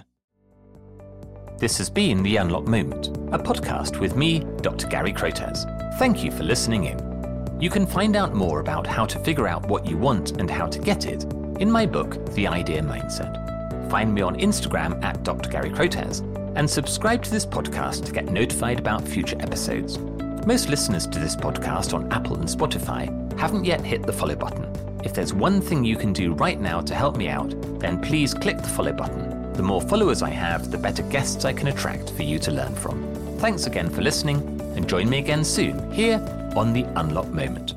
This 1.58 1.78
has 1.78 1.88
been 1.88 2.22
The 2.22 2.36
Unlock 2.36 2.66
Moment, 2.66 3.08
a 3.32 3.38
podcast 3.38 4.00
with 4.00 4.16
me, 4.16 4.40
Dr. 4.60 4.88
Gary 4.88 5.12
Crotaz. 5.12 5.64
Thank 5.98 6.24
you 6.24 6.30
for 6.32 6.42
listening 6.42 6.84
in. 6.84 7.13
You 7.60 7.70
can 7.70 7.86
find 7.86 8.16
out 8.16 8.34
more 8.34 8.60
about 8.60 8.86
how 8.86 9.06
to 9.06 9.18
figure 9.20 9.46
out 9.46 9.66
what 9.68 9.86
you 9.86 9.96
want 9.96 10.32
and 10.40 10.50
how 10.50 10.66
to 10.66 10.78
get 10.78 11.06
it 11.06 11.24
in 11.60 11.70
my 11.70 11.86
book, 11.86 12.24
The 12.34 12.48
Idea 12.48 12.82
Mindset. 12.82 13.90
Find 13.90 14.12
me 14.12 14.22
on 14.22 14.36
Instagram 14.36 15.02
at 15.04 15.22
Dr. 15.22 15.48
Gary 15.48 15.70
Crotaz 15.70 16.20
and 16.56 16.68
subscribe 16.68 17.22
to 17.22 17.30
this 17.30 17.46
podcast 17.46 18.04
to 18.06 18.12
get 18.12 18.26
notified 18.26 18.80
about 18.80 19.06
future 19.06 19.36
episodes. 19.40 19.98
Most 20.46 20.68
listeners 20.68 21.06
to 21.06 21.18
this 21.18 21.36
podcast 21.36 21.94
on 21.94 22.12
Apple 22.12 22.36
and 22.36 22.48
Spotify 22.48 23.08
haven't 23.38 23.64
yet 23.64 23.80
hit 23.80 24.02
the 24.02 24.12
follow 24.12 24.36
button. 24.36 24.68
If 25.04 25.14
there's 25.14 25.32
one 25.32 25.60
thing 25.60 25.84
you 25.84 25.96
can 25.96 26.12
do 26.12 26.34
right 26.34 26.60
now 26.60 26.80
to 26.80 26.94
help 26.94 27.16
me 27.16 27.28
out, 27.28 27.54
then 27.78 28.00
please 28.00 28.34
click 28.34 28.58
the 28.58 28.68
follow 28.68 28.92
button 28.92 29.34
the 29.54 29.62
more 29.62 29.80
followers 29.80 30.20
I 30.20 30.30
have, 30.30 30.72
the 30.72 30.78
better 30.78 31.04
guests 31.04 31.44
I 31.44 31.52
can 31.52 31.68
attract 31.68 32.10
for 32.10 32.24
you 32.24 32.40
to 32.40 32.50
learn 32.50 32.74
from. 32.74 33.38
Thanks 33.38 33.66
again 33.66 33.88
for 33.88 34.02
listening, 34.02 34.38
and 34.74 34.88
join 34.88 35.08
me 35.08 35.18
again 35.18 35.44
soon 35.44 35.92
here 35.92 36.18
on 36.56 36.72
The 36.72 36.84
Unlock 36.96 37.28
Moment. 37.28 37.73